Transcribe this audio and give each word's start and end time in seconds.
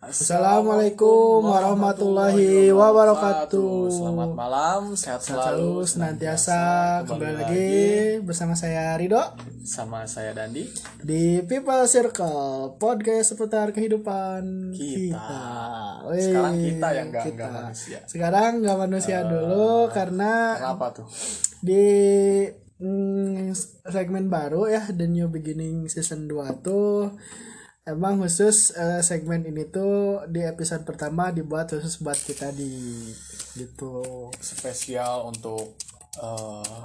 Assalamualaikum 0.00 1.44
warahmatullahi 1.44 2.72
wabarakatuh. 2.72 3.92
Selamat 3.92 4.32
malam, 4.32 4.96
sehat 4.96 5.20
Selalu 5.20 5.84
senantiasa 5.84 6.58
kembali 7.04 7.34
lagi 7.36 7.68
bersama 8.24 8.56
saya 8.56 8.96
Rido 8.96 9.20
sama 9.60 10.08
saya 10.08 10.32
Dandi. 10.32 10.64
di 11.04 11.44
People 11.44 11.84
Circle 11.84 12.80
podcast 12.80 13.36
seputar 13.36 13.76
kehidupan 13.76 14.72
Kita. 14.72 15.20
kita. 15.20 15.40
Wih, 16.08 16.24
Sekarang 16.24 16.54
kita 16.56 16.88
yang 16.90 17.08
nggak 17.12 17.24
kita. 17.28 17.46
manusia. 17.52 17.98
Sekarang 18.08 18.50
nggak 18.64 18.78
manusia 18.80 19.18
dulu 19.22 19.92
karena 19.92 20.32
Kenapa 20.56 20.96
tuh? 20.96 21.06
di 21.60 21.84
mm, 22.80 23.52
segmen 23.84 24.32
baru 24.32 24.64
ya 24.64 24.88
The 24.88 25.04
New 25.04 25.28
Beginning 25.28 25.92
Season 25.92 26.24
2 26.24 26.64
tuh 26.64 27.12
emang 27.90 28.22
khusus 28.22 28.72
eh, 28.78 29.02
segmen 29.02 29.42
ini 29.42 29.66
tuh 29.66 30.22
di 30.30 30.46
episode 30.46 30.86
pertama 30.86 31.34
dibuat 31.34 31.74
khusus 31.74 31.98
buat 31.98 32.16
kita 32.16 32.54
di 32.54 32.70
gitu. 33.58 34.30
Spesial 34.38 35.26
untuk 35.26 35.74
eh, 36.22 36.82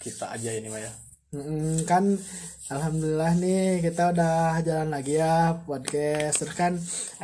kita 0.00 0.32
aja 0.34 0.50
ini 0.56 0.72
Maya. 0.72 0.92
Mm, 1.32 1.88
kan 1.88 2.20
alhamdulillah 2.68 3.32
nih 3.40 3.80
kita 3.80 4.12
udah 4.12 4.60
jalan 4.60 4.92
lagi 4.92 5.16
ya 5.16 5.56
podcast. 5.64 6.44
Terus 6.44 6.54
kan 6.56 6.72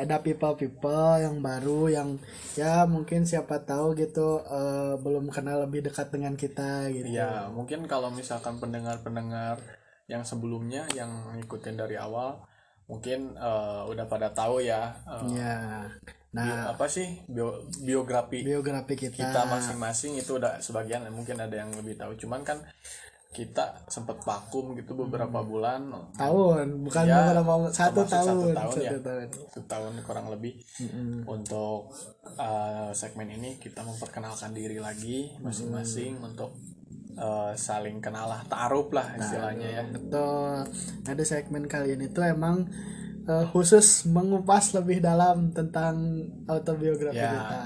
ada 0.00 0.24
people 0.24 0.56
people 0.56 1.20
yang 1.20 1.44
baru 1.44 1.92
yang 1.92 2.08
ya 2.56 2.88
mungkin 2.88 3.28
siapa 3.28 3.68
tahu 3.68 3.92
gitu 4.00 4.40
eh, 4.48 4.96
belum 5.00 5.28
kenal 5.28 5.64
lebih 5.68 5.88
dekat 5.88 6.08
dengan 6.08 6.40
kita 6.40 6.88
gitu. 6.92 7.08
Ya 7.12 7.52
mungkin 7.52 7.84
kalau 7.84 8.08
misalkan 8.08 8.56
pendengar-pendengar 8.56 9.60
yang 10.08 10.24
sebelumnya 10.24 10.88
yang 10.96 11.36
ngikutin 11.36 11.76
dari 11.76 12.00
awal, 12.00 12.47
mungkin 12.88 13.36
eh, 13.36 13.82
udah 13.84 14.04
pada 14.08 14.32
tahu 14.32 14.64
ya. 14.64 14.96
eh, 15.06 15.36
ya 15.36 15.54
bio- 16.28 16.36
nah 16.36 16.72
apa 16.72 16.84
sih 16.88 17.24
bio- 17.24 17.64
biografi 17.80 18.44
biografi 18.44 18.94
kita, 18.96 19.16
kita 19.16 19.40
masing-masing 19.48 20.16
itu 20.16 20.36
udah 20.36 20.60
sebagian 20.60 21.04
mungkin 21.08 21.36
ada 21.36 21.52
yang 21.54 21.70
lebih 21.72 21.96
tahu. 21.96 22.16
Cuman 22.16 22.42
kan 22.42 22.60
kita 23.28 23.84
sempat 23.92 24.24
vakum 24.24 24.72
gitu 24.72 24.96
beberapa 24.96 25.44
bulan. 25.44 25.92
Tahun 26.16 26.64
bukan 26.80 27.02
Ya, 27.04 27.28
beberapa 27.28 27.68
satu 27.68 28.08
termasuk 28.08 28.08
satu 28.08 28.24
tahun 28.24 28.56
tahun 28.56 28.72
satu 28.72 28.80
ya. 28.80 29.00
tahun. 29.04 29.26
Setahun 29.52 29.92
kurang 30.00 30.26
lebih. 30.32 30.56
Untuk 31.28 31.92
uh, 32.36 32.90
segmen 32.96 33.28
ini 33.28 33.60
kita 33.60 33.84
memperkenalkan 33.84 34.56
diri 34.56 34.80
lagi 34.80 35.36
masing-masing 35.44 36.16
untuk 36.24 36.56
uh, 37.18 37.52
saling 37.58 37.98
kenal 37.98 38.30
lah 38.30 38.40
taruh 38.46 38.86
lah 38.94 39.18
istilahnya 39.18 39.68
ya. 39.68 39.82
Betul. 39.90 40.70
Nah 41.04 41.12
di 41.12 41.24
segmen 41.26 41.66
kali 41.66 41.98
ini 41.98 42.06
tuh 42.08 42.24
emang 42.24 42.70
eh, 43.28 43.44
khusus 43.52 44.06
mengupas 44.08 44.72
lebih 44.72 45.02
dalam 45.02 45.50
tentang 45.52 46.24
autobiografi 46.46 47.18
Ya. 47.18 47.34
kita. 47.34 47.60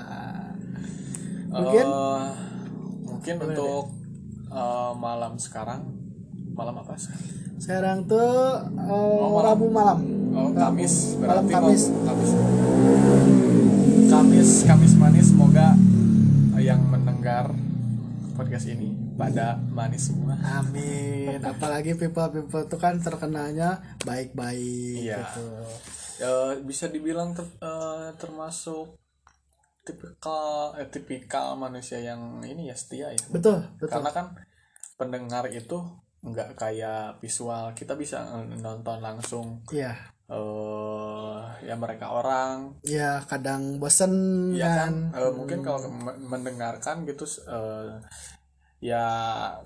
Mungkin? 1.53 1.84
Uh, 1.84 2.25
mungkin 3.12 3.34
untuk 3.45 3.92
uh, 4.48 4.97
malam 4.97 5.36
sekarang 5.36 5.84
malam 6.53 6.80
apa 6.80 6.97
sih 6.97 7.12
sekarang 7.62 8.11
tuh 8.11 8.58
eh, 8.67 9.39
rabu 9.39 9.70
malam. 9.70 10.03
Oh 10.33 10.50
Kamis. 10.50 11.14
Malam 11.20 11.47
berarti 11.47 11.53
Kamis. 11.53 11.83
Kamis. 11.92 12.30
Kamis 14.11 14.50
Kamis 14.67 14.92
manis. 14.98 15.27
Semoga 15.30 15.77
yang 16.58 16.83
mendengar 16.91 17.55
podcast 18.34 18.67
ini 18.70 19.02
pada 19.14 19.56
manis 19.68 20.08
semua. 20.10 20.34
Amin. 20.41 21.38
Apalagi 21.44 21.94
people 21.94 22.28
people 22.32 22.64
tuh 22.66 22.80
kan 22.80 22.98
terkenalnya 22.98 23.80
baik-baik 24.02 25.05
Iya. 25.05 25.20
gitu. 25.20 25.46
Eh, 26.22 26.52
bisa 26.62 26.86
dibilang 26.88 27.34
ter- 27.34 27.58
eh, 27.58 28.08
termasuk 28.16 28.96
tipikal 29.83 30.78
eh, 30.78 30.86
tipikal 30.86 31.58
manusia 31.58 31.98
yang 31.98 32.40
ini 32.42 32.70
ya 32.70 32.77
setia 32.78 33.10
ya. 33.10 33.24
Betul 33.30 33.67
betul. 33.78 33.90
Karena 33.98 34.11
kan 34.14 34.27
pendengar 34.95 35.50
itu 35.50 35.77
nggak 36.23 36.55
kayak 36.55 37.18
visual. 37.18 37.74
Kita 37.74 37.98
bisa 37.98 38.23
nonton 38.62 39.02
langsung 39.02 39.67
iya. 39.74 39.98
eh 40.30 41.39
ya 41.67 41.74
mereka 41.74 42.14
orang. 42.14 42.79
Ya 42.86 43.20
kadang 43.27 43.83
bosen 43.83 44.14
ya 44.55 44.86
kan? 44.86 45.11
kan. 45.11 45.18
Eh, 45.18 45.33
mungkin 45.34 45.61
kalau 45.67 45.90
me- 45.90 46.18
mendengarkan 46.23 47.02
gitu 47.02 47.27
eh, 47.50 47.98
ya 48.82 49.06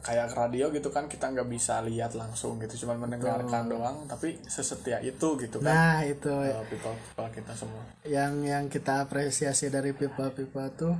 kayak 0.04 0.36
radio 0.36 0.68
gitu 0.68 0.92
kan 0.92 1.08
kita 1.08 1.32
nggak 1.32 1.48
bisa 1.48 1.80
lihat 1.80 2.12
langsung 2.12 2.60
gitu 2.60 2.84
cuman 2.84 3.08
mendengarkan 3.08 3.64
doang 3.64 4.04
tapi 4.04 4.36
sesetia 4.44 5.00
itu 5.00 5.40
gitu 5.40 5.56
kan. 5.64 5.72
Nah 5.72 5.98
itu. 6.04 6.28
Eh, 6.28 6.52
people 6.68 6.92
people 6.92 7.28
kita 7.32 7.56
semua. 7.56 7.80
Yang 8.04 8.32
yang 8.44 8.64
kita 8.68 9.08
apresiasi 9.08 9.72
dari 9.72 9.96
people 9.96 10.28
people 10.36 10.68
tuh 10.76 10.96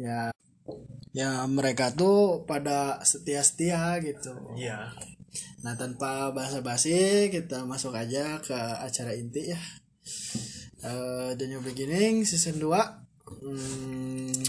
ya 0.00 0.32
ya 1.12 1.44
mereka 1.44 1.92
tuh 1.92 2.48
pada 2.48 3.04
setia-setia 3.04 4.00
gitu. 4.00 4.56
Iya. 4.56 4.96
Nah 5.60 5.76
tanpa 5.76 6.32
basa-basi 6.32 7.28
kita 7.28 7.68
masuk 7.68 7.92
aja 8.00 8.40
ke 8.40 8.56
acara 8.56 9.12
inti 9.12 9.52
ya. 9.52 9.60
Eh 10.88 11.36
The 11.36 11.52
New 11.52 11.60
Beginning 11.60 12.24
season 12.24 12.56
2 12.56 12.64
hmm, 13.44 14.40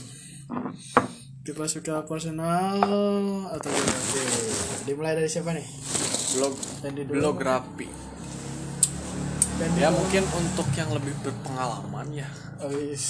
kita 1.49 1.65
suka 1.65 2.05
personal 2.05 2.77
atau 3.49 3.69
biografi 3.73 4.21
dimulai 4.85 5.17
dari 5.17 5.25
siapa 5.25 5.49
nih? 5.49 5.65
Blog 6.37 6.53
blografi. 7.09 7.89
Dan 9.57 9.69
ya 9.75 9.89
mungkin 9.89 10.23
untuk 10.29 10.69
yang 10.77 10.93
lebih 10.93 11.17
berpengalaman 11.19 12.07
ya. 12.13 12.29
Oh, 12.61 12.69
is. 12.69 13.05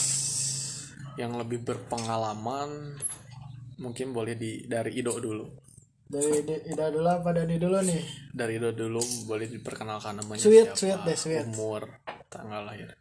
yang 1.20 1.36
lebih 1.36 1.60
berpengalaman 1.60 2.96
mungkin 3.76 4.16
boleh 4.16 4.40
di 4.40 4.64
dari 4.64 4.96
Ido 4.96 5.20
dulu. 5.20 5.52
Dari 6.08 6.40
Di- 6.42 6.64
Ida 6.72 6.88
dulu 6.90 7.12
apa 7.12 7.36
Dani 7.36 7.60
dulu 7.60 7.76
nih? 7.84 8.32
Dari 8.32 8.56
Ido 8.56 8.72
dulu 8.72 9.04
boleh 9.28 9.52
diperkenalkan 9.52 10.16
namanya 10.16 10.40
Sweet, 10.40 10.74
siapa 10.74 10.80
sweet 10.80 11.00
deh, 11.04 11.18
sweet. 11.20 11.44
umur 11.44 11.92
tanggal 12.32 12.64
lahir 12.64 12.96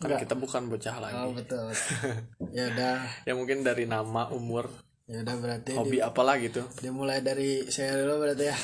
kan 0.00 0.16
kita 0.16 0.32
bukan 0.32 0.72
bocah 0.72 0.96
lagi 0.96 1.12
Oh 1.20 1.36
betul. 1.36 1.68
ya 2.56 2.72
udah, 2.72 2.96
ya 3.28 3.32
mungkin 3.36 3.60
dari 3.60 3.84
nama 3.84 4.32
umur 4.32 4.72
ya 5.04 5.20
udah 5.20 5.36
berarti 5.36 5.76
hobi 5.76 6.00
apalah 6.00 6.40
gitu 6.40 6.64
di- 6.80 6.88
dimulai 6.88 7.20
dari 7.20 7.68
saya 7.68 8.00
dulu 8.00 8.24
berarti 8.24 8.44
ya. 8.48 8.56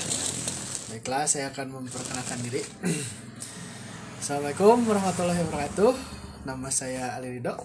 Baiklah, 0.86 1.26
saya 1.26 1.50
akan 1.50 1.82
memperkenalkan 1.82 2.38
diri. 2.40 2.62
Assalamualaikum 4.22 4.86
warahmatullahi 4.86 5.42
wabarakatuh. 5.44 5.92
Nama 6.46 6.68
saya 6.70 7.18
Ali 7.18 7.36
Rido. 7.36 7.58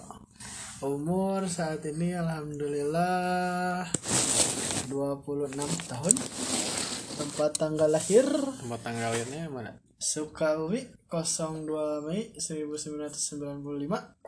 Umur 0.82 1.46
saat 1.46 1.86
ini 1.86 2.12
alhamdulillah 2.12 3.86
26 4.90 5.54
tahun. 5.86 6.14
Tempat 7.12 7.50
tanggal 7.54 7.86
lahir 7.86 8.26
tempat 8.26 8.80
tanggal 8.82 9.14
lahirnya 9.14 9.46
mana 9.46 9.70
Sukabumi 10.02 10.82
02 11.06 11.62
Mei 12.02 12.34
1995. 12.34 14.18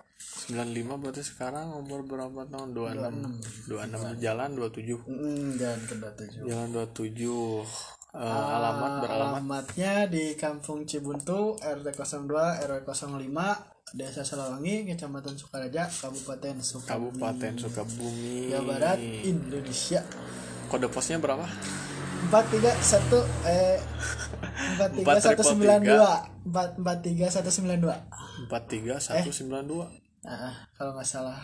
95 0.47 0.55
berarti 0.97 1.21
sekarang 1.21 1.75
umur 1.75 2.07
berapa 2.07 2.47
tahun? 2.47 2.71
26 2.71 3.67
26 3.67 4.23
jalan 4.23 4.49
27 4.55 5.03
Hmm, 5.03 5.59
dan 5.59 5.79
ke 5.83 5.95
27. 5.99 6.47
jalan 6.47 6.69
27 6.71 7.67
Eh, 8.15 8.23
alamat 8.23 9.03
beralamat? 9.03 9.43
Alamatnya 9.43 10.07
di 10.07 10.39
Kampung 10.39 10.87
Cibuntu, 10.87 11.59
RT 11.59 11.87
02, 11.99 12.63
RW 12.63 12.87
05, 12.87 13.59
Desa 13.91 14.23
Selawangi, 14.23 14.87
Kecamatan 14.87 15.35
Sukaraja, 15.35 15.91
Kabupaten 15.91 16.63
Sukabumi, 16.63 17.11
Kabupaten 17.19 17.53
Sukabumi. 17.59 18.55
Jawa 18.55 18.63
Barat, 18.71 19.03
Indonesia. 19.03 20.07
kode 20.65 20.87
posnya 20.87 21.19
berapa? 21.19 21.43
431 22.31 23.27
eh 23.45 23.83
43192 24.75 26.45
443 26.47 27.31
192. 27.31 28.49
43192 28.49 30.03
Nah, 30.25 30.53
kalau 30.73 30.97
nggak 30.97 31.05
salah. 31.05 31.39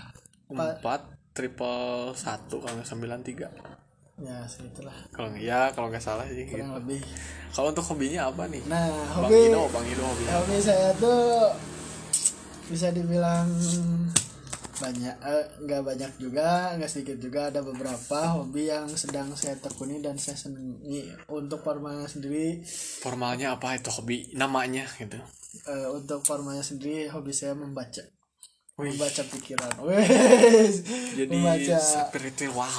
4 0.49 0.83
triple 1.31 2.11
1 2.13 2.49
kalau 2.51 2.75
nggak 2.75 2.89
93 2.89 3.49
Ya, 4.21 4.45
segitulah. 4.45 4.93
kalau 5.11 5.33
ya 5.33 5.73
kalau 5.73 5.89
nggak 5.89 6.03
salah 6.03 6.27
sih 6.27 6.45
gitu. 6.45 6.61
Kurang 6.61 6.77
lebih. 6.77 7.01
kalau 7.51 7.73
untuk 7.73 7.87
hobinya 7.87 8.29
apa 8.29 8.45
nih 8.47 8.61
Nah, 8.67 8.85
Bang 9.17 9.25
hobi 9.25 9.49
Ido 9.49 9.63
Bang 9.73 9.87
Ido 9.87 10.03
hobinya 10.03 10.33
hobi 10.37 10.57
saya 10.59 10.93
tuh 10.95 11.57
bisa 12.69 12.93
dibilang 12.93 13.49
banyak 14.81 15.17
eh, 15.21 15.47
nggak 15.61 15.83
banyak 15.85 16.13
juga 16.17 16.75
nggak 16.75 16.91
sedikit 16.91 17.21
juga. 17.21 17.53
Ada 17.53 17.61
beberapa 17.61 18.19
hobi 18.41 18.73
yang 18.73 18.89
sedang 18.97 19.37
saya 19.37 19.55
tekuni 19.61 20.01
dan 20.01 20.17
saya 20.17 20.41
senangi. 20.41 21.13
Untuk 21.29 21.61
formalnya 21.61 22.09
sendiri 22.09 22.65
formalnya 23.05 23.55
apa 23.55 23.77
itu 23.77 23.93
hobi? 23.93 24.33
Namanya 24.33 24.89
gitu. 24.97 25.21
eh, 25.69 25.89
untuk 25.93 26.25
formalnya 26.25 26.65
sendiri 26.65 27.07
hobi 27.13 27.31
saya 27.37 27.53
membaca. 27.53 28.03
Wih. 28.81 28.97
membaca 28.97 29.23
pikiran. 29.29 29.73
Wes. 29.85 30.81
jadi 31.13 31.29
membaca. 31.29 31.77
spiritual. 31.77 32.73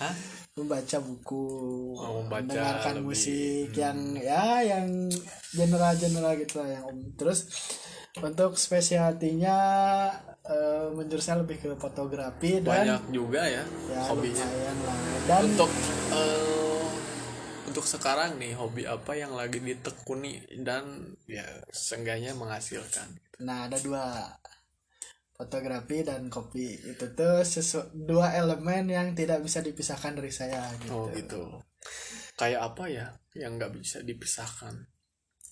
Hah? 0.00 0.14
membaca 0.56 0.96
buku. 1.04 1.44
Oh, 2.00 2.24
membaca 2.24 2.48
mendengarkan 2.48 2.94
lebih. 3.00 3.12
musik 3.12 3.68
yang 3.76 4.16
ya 4.16 4.64
yang 4.64 4.88
general-general 5.52 6.32
gitu 6.40 6.64
lah 6.64 6.68
yang 6.80 6.84
om. 6.88 6.96
Terus 7.12 7.44
untuk 8.24 8.56
spesialtinya 8.56 9.56
uh, 10.48 10.88
menjurusnya 10.94 11.42
lebih 11.42 11.56
ke 11.60 11.68
fotografi 11.76 12.62
dan 12.62 12.86
banyak 12.86 13.02
juga 13.10 13.42
ya, 13.46 13.64
ya 13.90 14.00
hobinya. 14.10 14.46
lah. 14.46 14.98
dan 15.26 15.42
untuk 15.50 15.70
eh, 16.14 16.88
untuk 17.66 17.84
sekarang 17.84 18.38
nih 18.40 18.56
hobi 18.56 18.88
apa 18.88 19.12
yang 19.18 19.34
lagi 19.34 19.58
ditekuni 19.60 20.40
dan 20.62 21.14
ya 21.28 21.44
seenggaknya 21.70 22.32
menghasilkan? 22.32 23.20
Nah 23.44 23.68
ada 23.68 23.76
dua. 23.82 24.04
Fotografi 25.36 26.00
dan 26.00 26.32
kopi. 26.32 26.80
Itu 26.80 27.12
tuh 27.12 27.44
sesu 27.44 27.92
dua 27.92 28.32
elemen 28.32 28.88
yang 28.88 29.12
tidak 29.12 29.44
bisa 29.44 29.60
dipisahkan 29.60 30.16
dari 30.16 30.32
saya 30.32 30.64
gitu. 30.80 30.96
Oh 30.96 31.12
gitu. 31.12 31.60
Kayak 32.40 32.72
apa 32.72 32.88
ya 32.88 33.06
yang 33.36 33.60
nggak 33.60 33.76
bisa 33.76 34.00
dipisahkan 34.00 34.95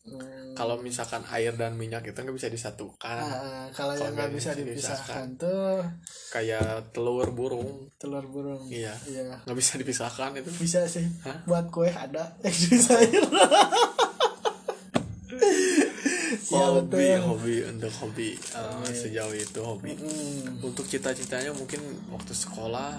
Hmm, 0.04 0.52
kalau 0.52 0.76
misalkan 0.78 1.24
air 1.32 1.56
dan 1.56 1.74
minyak 1.74 2.04
itu 2.04 2.12
nggak 2.12 2.36
bisa 2.36 2.52
disatukan. 2.52 3.24
Ah, 3.24 3.64
kalau 3.72 3.96
Kalau 3.96 4.04
yang 4.04 4.12
nggak 4.12 4.32
bisa 4.36 4.52
dipisahkan 4.52 5.32
tuh 5.34 5.80
kayak 6.28 6.92
telur 6.92 7.32
burung. 7.32 7.88
telur 7.96 8.28
burung. 8.28 8.68
Iya. 8.68 8.92
Iya. 9.08 9.40
Nggak 9.48 9.56
bisa 9.56 9.80
dipisahkan 9.80 10.36
itu. 10.36 10.50
Bisa 10.60 10.84
sih. 10.84 11.08
Hah? 11.24 11.40
buat 11.48 11.72
kue 11.72 11.88
ada. 11.88 12.36
Yang 12.44 12.56
bisa 12.68 12.94
Iya, 16.44 16.70
hobi 16.70 16.86
betul. 16.86 17.24
hobi. 17.24 17.56
Untuk 17.66 17.92
hobi 17.98 18.28
eh, 18.36 18.94
sejauh 18.94 19.34
itu 19.34 19.60
hobi. 19.64 19.96
Hmm, 19.96 20.60
untuk 20.62 20.84
cita-citanya 20.84 21.50
mungkin 21.50 21.80
waktu 22.12 22.30
sekolah 22.30 22.92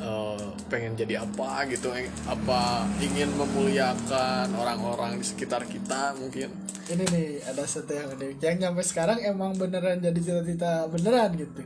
eh, 0.00 0.46
pengen 0.72 0.96
jadi 0.96 1.22
apa 1.22 1.68
gitu 1.68 1.92
eh, 1.92 2.08
apa 2.24 2.88
ingin 2.98 3.28
memuliakan 3.36 4.48
orang-orang 4.56 5.20
di 5.20 5.24
sekitar 5.24 5.68
kita 5.68 6.16
mungkin. 6.16 6.48
Ini 6.90 7.04
nih 7.06 7.28
ada 7.46 7.62
satu 7.68 7.94
yang 7.94 8.10
unik. 8.16 8.40
Yang 8.42 8.56
nyampe 8.66 8.82
sekarang 8.82 9.18
emang 9.22 9.54
beneran 9.54 10.02
jadi 10.02 10.18
cita-cita 10.18 10.88
beneran 10.90 11.36
gitu. 11.38 11.62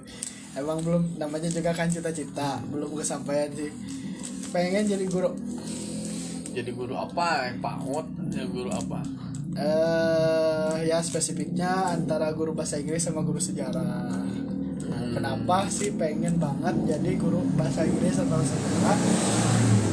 Emang 0.54 0.78
belum 0.84 1.18
namanya 1.18 1.50
juga 1.50 1.74
kan 1.74 1.88
cita-cita 1.88 2.60
belum 2.68 2.92
kesampaian 2.98 3.50
sih. 3.54 3.72
Pengen 4.52 4.86
jadi 4.86 5.06
guru. 5.08 5.32
Jadi 6.54 6.70
guru 6.70 6.94
apa? 6.94 7.50
Yang 7.50 7.58
PAUD 7.58 8.06
ya 8.30 8.44
guru 8.46 8.70
apa? 8.70 9.00
Eh 9.54 10.90
ya 10.90 10.98
spesifiknya 11.02 11.94
antara 11.94 12.30
guru 12.34 12.54
bahasa 12.54 12.78
Inggris 12.78 13.02
sama 13.06 13.22
guru 13.22 13.38
sejarah 13.38 14.43
kenapa 15.14 15.70
sih 15.70 15.94
pengen 15.94 16.36
banget 16.42 16.74
jadi 16.90 17.10
guru 17.14 17.40
bahasa 17.54 17.86
Inggris 17.86 18.18
atau 18.18 18.42
sejarah 18.42 18.98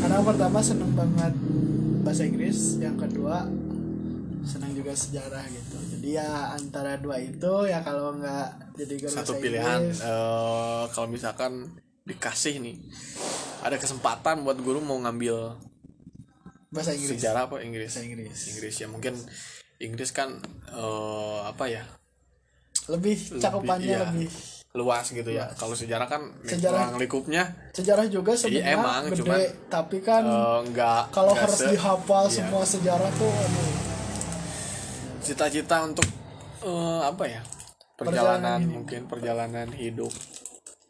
karena 0.01 0.17
pertama 0.25 0.59
seneng 0.65 0.91
banget 0.97 1.33
bahasa 2.01 2.25
Inggris 2.25 2.81
yang 2.81 2.97
kedua 2.97 3.45
senang 4.41 4.73
juga 4.73 4.97
sejarah 4.97 5.45
gitu. 5.53 5.77
Jadi 5.97 6.17
ya 6.17 6.57
antara 6.57 6.97
dua 6.97 7.21
itu 7.21 7.69
ya 7.69 7.85
kalau 7.85 8.17
nggak 8.17 8.73
jadi 8.73 8.93
guru 8.97 9.13
satu 9.13 9.37
bahasa 9.37 9.43
pilihan 9.45 9.79
Inggris, 9.85 10.01
eh, 10.01 10.83
kalau 10.97 11.07
misalkan 11.13 11.51
dikasih 12.01 12.57
nih 12.57 12.81
ada 13.61 13.77
kesempatan 13.77 14.41
buat 14.41 14.57
guru 14.57 14.81
mau 14.81 14.97
ngambil 14.97 15.61
bahasa 16.73 16.97
Inggris. 16.97 17.21
sejarah 17.21 17.45
apa? 17.45 17.61
Inggris. 17.61 17.93
Bahasa 17.93 18.01
Inggris. 18.01 18.37
Inggris 18.49 18.75
ya 18.81 18.87
mungkin 18.89 19.13
Inggris 19.77 20.09
kan 20.09 20.41
eh, 20.73 21.39
apa 21.45 21.65
ya? 21.69 21.85
Lebih 22.89 23.37
cakupannya 23.37 23.93
iya. 23.93 24.09
lebih 24.09 24.60
luas 24.73 25.03
gitu 25.05 25.27
ya. 25.27 25.51
Kalau 25.51 25.73
sejarah 25.73 26.05
kan 26.05 26.31
Sejarah- 26.41 26.95
lingkupnya 26.95 27.43
sejarah 27.71 28.07
juga 28.07 28.31
sebenarnya 28.33 28.71
emang, 28.73 29.01
gede 29.05 29.19
cuman, 29.19 29.39
tapi 29.67 29.97
kan 29.99 30.23
eh, 30.23 30.59
nggak 30.65 31.11
kalau 31.11 31.33
harus 31.33 31.57
se- 31.57 31.69
dihafal 31.69 32.23
iya. 32.23 32.33
semua 32.33 32.63
sejarah 32.63 33.11
tuh 33.13 33.31
cita-cita 35.21 35.83
untuk 35.83 36.07
eh, 36.61 37.01
apa 37.01 37.23
ya? 37.25 37.41
Perjalanan 37.93 37.99
Perjalanan 37.99 38.59
hidup. 38.59 38.73
mungkin 38.73 39.01
perjalanan 39.05 39.67
hidup 39.71 40.13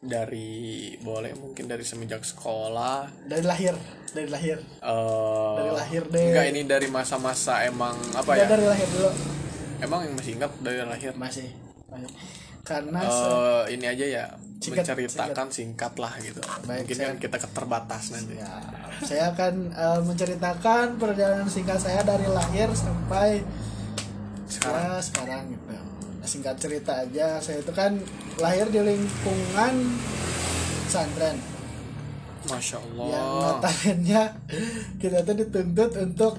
dari 0.00 0.50
boleh 0.98 1.34
mungkin 1.34 1.66
dari 1.66 1.82
semenjak 1.82 2.22
sekolah. 2.22 3.10
Dari 3.22 3.42
lahir 3.42 3.74
dari 4.10 4.28
lahir. 4.28 4.58
Eh 4.78 5.54
Dari 5.58 5.70
lahir 5.72 6.02
deh. 6.06 6.26
enggak 6.28 6.46
ini 6.48 6.60
dari 6.64 6.86
masa-masa 6.86 7.62
emang 7.62 7.94
apa 8.12 8.30
Udah 8.30 8.38
ya? 8.38 8.48
dari 8.48 8.64
lahir 8.64 8.88
dulu. 8.88 9.10
Emang 9.78 10.00
yang 10.02 10.14
masih 10.14 10.32
ingat 10.36 10.52
dari 10.58 10.78
lahir? 10.80 11.12
Masih, 11.14 11.50
masih. 11.86 12.08
Karena 12.62 13.00
se- 13.00 13.26
eh 13.26 13.62
ini 13.72 13.86
aja 13.86 14.06
ya 14.06 14.24
Singkat, 14.56 14.86
menceritakan 14.86 15.48
singkat. 15.50 15.92
lah 15.98 16.14
gitu. 16.16 16.38
Baik, 16.62 16.86
mungkin 16.86 16.94
saya- 16.94 17.08
kan 17.08 17.16
kita 17.18 17.36
keterbatas 17.40 18.04
nanti. 18.10 18.38
Ya, 18.38 18.54
saya 19.02 19.24
akan 19.30 19.54
eh, 19.68 20.00
menceritakan 20.00 20.86
perjalanan 20.96 21.50
singkat 21.50 21.76
saya 21.76 22.00
dari 22.02 22.24
lahir 22.24 22.70
sampai 22.70 23.42
sekarang. 24.46 24.82
ya 24.86 25.02
sekarang 25.02 25.42
gitu. 25.50 25.74
Singkat 26.22 26.54
cerita 26.56 26.92
aja 26.96 27.42
saya 27.42 27.58
itu 27.58 27.72
kan 27.72 27.98
lahir 28.38 28.70
di 28.70 28.78
lingkungan 28.78 29.74
pesantren. 30.84 31.36
Masya 32.42 32.78
yang 32.78 32.86
Allah. 32.98 33.58
notabene 33.58 34.22
kita 34.98 35.22
tuh 35.22 35.34
dituntut 35.36 35.90
untuk 35.96 36.34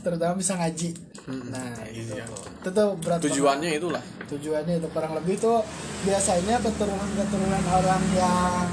terutama 0.00 0.34
bisa 0.34 0.52
ngaji 0.54 0.96
nah 1.24 1.72
iya. 1.88 2.24
itu 2.24 2.68
tuh. 2.68 2.92
Berat 3.00 3.18
banget. 3.18 3.32
tujuannya 3.32 3.70
itulah. 3.80 4.02
Tujuannya 4.28 4.74
itu 4.76 4.88
kurang 4.92 5.12
lebih 5.16 5.40
tuh 5.40 5.64
biasanya 6.04 6.60
keturunan-keturunan 6.60 7.64
orang 7.72 8.02
yang 8.12 8.68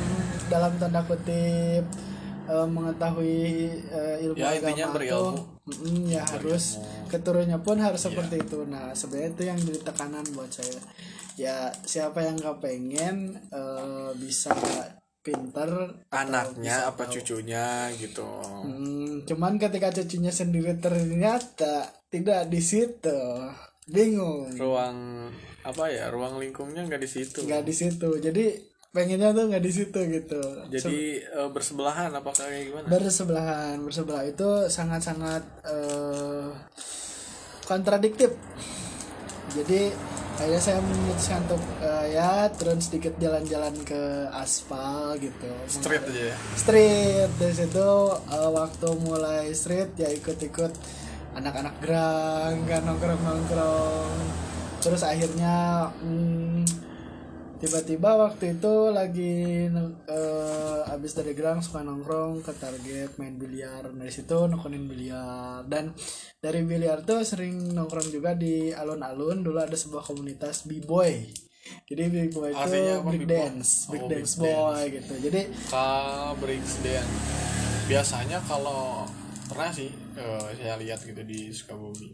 dalam 0.51 0.75
tanda 0.75 0.99
kutip 1.07 1.83
eh, 2.51 2.67
mengetahui 2.67 3.39
eh, 3.87 4.15
ilmu 4.27 4.35
Ya, 4.35 4.51
intinya 4.59 4.91
agama 4.91 4.95
berilmu. 4.99 5.31
tuh 5.31 5.43
mm, 5.79 6.03
ya 6.11 6.23
harus 6.27 6.83
keturunnya 7.07 7.57
pun 7.63 7.79
harus 7.79 8.03
seperti 8.03 8.43
itu. 8.43 8.67
Nah 8.67 8.91
sebenarnya 8.91 9.29
itu 9.31 9.43
yang 9.47 9.59
jadi 9.59 9.79
tekanan 9.87 10.25
buat 10.35 10.51
saya. 10.51 10.81
Ya 11.39 11.71
siapa 11.87 12.19
yang 12.19 12.35
gak 12.35 12.59
pengen 12.59 13.39
eh, 13.47 14.11
bisa 14.19 14.51
pinter 15.21 16.01
anaknya 16.11 16.89
apa 16.89 17.05
cucunya 17.07 17.93
gitu. 17.95 18.25
Hmm, 18.43 19.21
cuman 19.23 19.61
ketika 19.61 19.93
cucunya 19.93 20.33
sendiri 20.33 20.75
ternyata 20.81 22.00
tidak 22.11 22.51
di 22.51 22.61
situ. 22.61 23.19
Bingung. 23.87 24.51
Ruang 24.59 25.27
apa 25.61 25.93
ya 25.93 26.09
ruang 26.11 26.37
lingkungnya 26.37 26.85
nggak 26.85 27.01
di 27.01 27.09
situ. 27.09 27.47
Nggak 27.47 27.63
di 27.65 27.73
situ. 27.73 28.09
Jadi 28.19 28.45
pengennya 28.91 29.31
tuh 29.31 29.47
nggak 29.47 29.63
di 29.63 29.71
situ 29.71 29.99
gitu. 30.11 30.43
Jadi 30.67 31.23
eh, 31.23 31.49
bersebelahan 31.49 32.11
apakah 32.11 32.51
kayak 32.51 32.67
gimana? 32.67 32.85
Bersebelahan 32.91 33.79
bersebelah 33.79 34.23
itu 34.27 34.49
sangat 34.67 35.01
sangat 35.07 35.43
eh, 35.63 36.51
kontradiktif. 37.63 38.35
Jadi 39.55 40.11
akhirnya 40.31 40.61
saya 40.63 40.79
memutuskan 40.83 41.39
untuk 41.47 41.63
eh, 41.79 42.05
ya 42.19 42.51
turun 42.51 42.79
sedikit 42.83 43.15
jalan-jalan 43.23 43.75
ke 43.87 44.27
aspal 44.35 45.15
gitu. 45.15 45.51
Street 45.71 46.03
aja 46.03 46.21
ya? 46.35 46.37
Street. 46.59 47.31
Dari 47.39 47.55
situ 47.55 47.89
eh, 48.11 48.51
waktu 48.51 48.87
mulai 48.99 49.55
street 49.55 49.95
ya 49.95 50.11
ikut-ikut 50.11 50.99
anak-anak 51.35 51.75
gerang 51.79 52.55
kan 52.67 52.81
nongkrong-nongkrong. 52.83 54.13
Terus 54.81 55.01
akhirnya 55.05 55.87
hmm, 56.01 56.65
tiba-tiba 57.61 58.17
waktu 58.17 58.57
itu 58.57 58.89
lagi 58.89 59.69
eh, 60.09 60.79
abis 60.91 61.11
dari 61.13 61.37
gerang 61.37 61.61
suka 61.61 61.85
nongkrong 61.85 62.41
ke 62.41 62.51
target 62.57 63.15
main 63.21 63.37
biliar. 63.37 63.87
Dari 63.93 64.11
situ 64.11 64.49
nekonin 64.49 64.89
biliar. 64.89 65.63
Dan 65.69 65.93
dari 66.41 66.65
biliar 66.65 67.05
tuh 67.05 67.21
sering 67.21 67.77
nongkrong 67.77 68.09
juga 68.09 68.33
di 68.33 68.73
alun-alun. 68.73 69.45
Dulu 69.45 69.61
ada 69.61 69.77
sebuah 69.77 70.03
komunitas 70.03 70.65
b-boy. 70.65 71.29
Jadi 71.87 72.03
b-boy 72.09 72.51
itu 72.51 72.57
Artinya 72.57 72.95
apa, 72.99 73.07
break 73.07 73.25
dance 73.29 73.69
break 73.87 74.03
Oh, 74.03 74.09
dance 74.09 74.33
break 74.35 74.57
boy 74.57 74.81
gitu. 74.91 75.13
Jadi 75.29 75.41
Ka 75.69 75.87
Briggs 76.41 76.73
Dance. 76.83 77.15
biasanya 77.85 78.39
kalau 78.47 79.03
pernah 79.51 79.71
sih 79.75 79.89
eh, 80.15 80.47
saya 80.55 80.75
lihat 80.79 80.99
gitu 81.03 81.21
di 81.27 81.51
Sukabumi. 81.51 82.11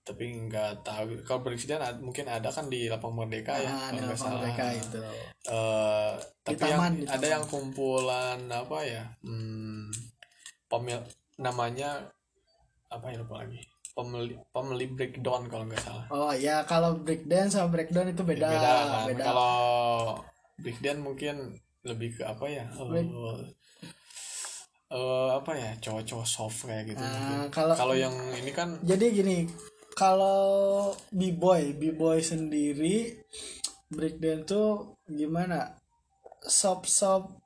Tapi 0.00 0.24
nggak 0.50 0.82
tahu 0.82 1.22
kalau 1.22 1.46
ad- 1.46 2.02
mungkin 2.02 2.26
ada 2.26 2.50
kan 2.50 2.66
di 2.66 2.90
Lapang 2.90 3.14
Merdeka 3.14 3.54
ya 3.62 3.70
ah, 3.70 3.88
kalau 3.88 3.94
di 3.94 4.00
lapang 4.02 4.18
salah. 4.18 4.40
Mereka 4.42 4.64
itu. 4.74 5.00
Eh, 5.46 6.12
tapi 6.42 6.62
yang 6.66 6.80
taman, 6.82 6.92
di 6.98 7.04
ada 7.06 7.14
taman. 7.16 7.30
yang 7.30 7.44
kumpulan 7.46 8.38
apa 8.50 8.78
ya 8.82 9.02
hmm, 9.22 9.86
pemil 10.66 10.98
namanya 11.38 12.10
apa 12.90 13.06
ya 13.14 13.22
lupa 13.22 13.46
lagi. 13.46 13.62
Pemeli 13.90 14.34
pemeli 14.50 14.86
breakdown 14.90 15.46
kalau 15.46 15.64
nggak 15.70 15.82
salah. 15.82 16.06
Oh 16.10 16.32
ya 16.34 16.66
kalau 16.66 16.98
break 16.98 17.30
dance 17.30 17.54
sama 17.54 17.70
breakdown 17.70 18.10
itu 18.10 18.22
beda 18.26 18.46
beda 18.50 18.70
kan. 18.74 19.06
beda. 19.06 19.22
kalau 19.30 19.56
breakdown 20.58 20.98
mungkin 21.02 21.36
lebih 21.86 22.20
ke 22.20 22.22
apa 22.26 22.44
ya 22.44 22.64
Break- 22.68 23.59
eh, 24.90 25.28
apa 25.30 25.52
ya 25.54 25.70
cowok-cowok 25.78 26.26
soft 26.26 26.58
kayak 26.64 26.84
gitu 26.88 26.98
Ah, 26.98 27.08
mungkin. 27.08 27.36
kalau- 27.50 27.78
kalau 27.78 27.94
yang 27.94 28.10
ini 28.32 28.50
kan 28.50 28.74
jadi 28.82 29.06
gini 29.12 29.38
kalau 29.92 30.90
b-boy 31.10 31.74
b-boy 31.74 32.18
sendiri 32.20 33.20
breakdance 33.88 34.46
tuh 34.46 34.68
gimana? 35.06 35.78
Sop 36.40 36.86
sop 36.88 37.36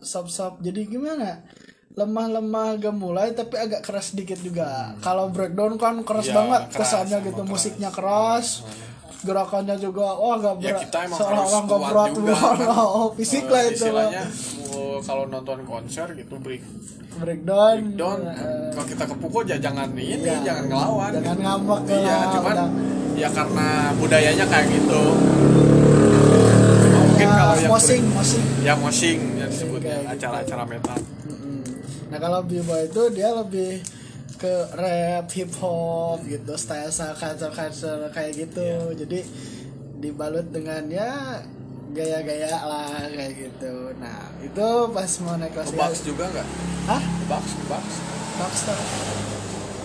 sop 0.00 0.26
sop 0.26 0.58
jadi 0.58 0.86
gimana? 0.86 1.42
Lemah-lemah 1.92 2.76
gak 2.76 2.92
mulai 2.94 3.32
tapi 3.32 3.56
agak 3.56 3.80
keras 3.80 4.12
sedikit 4.12 4.36
juga. 4.38 4.92
Kalau 5.00 5.28
breakdown 5.28 5.74
kan 5.74 5.96
keras 6.02 6.26
Ya, 6.26 6.36
banget 6.36 6.62
keras, 6.68 6.76
kesannya 6.82 7.18
gitu 7.24 7.40
keras. 7.40 7.48
musiknya 7.48 7.90
keras 7.90 8.46
gerakannya 9.18 9.74
juga 9.76 10.12
wah 10.12 10.36
gak 10.36 10.56
Ya, 10.60 10.76
berat. 10.76 10.92
emang 11.02 11.18
seolah-olah 11.18 11.62
gak 11.64 11.80
berat 11.82 12.10
juga, 12.12 12.34
kan. 12.36 12.56
oh, 12.68 13.08
fisik 13.12 13.42
Eh, 13.42 13.50
lah 13.50 13.62
itu. 13.64 13.74
istilahnya 13.74 14.22
mau 14.22 14.55
kalau 14.98 15.24
nonton 15.24 15.60
konser 15.62 16.06
gitu 16.12 16.36
break 16.36 16.62
breakdown 17.14 17.94
down 17.94 18.20
eh, 18.22 18.70
kalau 18.70 18.86
kita 18.86 19.04
kepukul 19.06 19.42
ya 19.42 19.56
jangan 19.56 19.88
ini 19.90 20.20
Iya. 20.20 20.44
jangan 20.44 20.64
ngelawan 20.66 21.10
jangan 21.16 21.38
ngambek 21.38 21.80
iya 21.94 22.18
cuman 22.30 22.54
udah. 22.54 22.68
ya 23.14 23.28
karena 23.30 23.68
budayanya 23.94 24.44
kayak 24.44 24.66
gitu 24.70 25.02
mungkin 26.92 27.26
Ya, 27.26 27.32
kalau 27.34 27.54
yang 27.56 27.70
mosing 27.70 28.02
break- 28.02 28.14
mosing 28.14 28.44
ya 28.60 28.74
mosing 28.74 29.18
yang 29.36 29.48
disebutnya 29.48 29.96
gitu. 29.96 30.12
acara-acara 30.12 30.62
metal 30.64 30.98
Mm-mm. 31.24 31.58
Nah 32.06 32.18
kalau 32.18 32.40
b-boy 32.42 32.86
itu 32.86 33.02
dia 33.10 33.30
lebih 33.32 33.80
ke 34.36 34.52
rap, 34.74 35.32
hip 35.32 35.48
hop 35.56 36.20
gitu, 36.22 36.52
style 36.54 36.92
culture 36.92 37.48
culture 37.50 38.04
kayak 38.10 38.36
gitu. 38.36 38.60
Iya. 38.60 38.92
Jadi 38.94 39.18
dibalut 39.96 40.44
dengan 40.46 40.84
ya 40.86 41.40
gaya-gaya 41.96 42.52
lah 42.68 43.00
kayak 43.08 43.32
gitu. 43.32 43.96
Nah 43.96 44.28
itu 44.44 44.68
pas 44.92 45.10
mau 45.24 45.40
naik 45.40 45.56
kelas 45.56 45.72
Box 45.72 45.92
juga 46.04 46.28
nggak 46.28 46.48
Hah? 46.92 47.02
Box 47.26 47.44
Box 47.66 47.84
Boxster. 48.36 48.78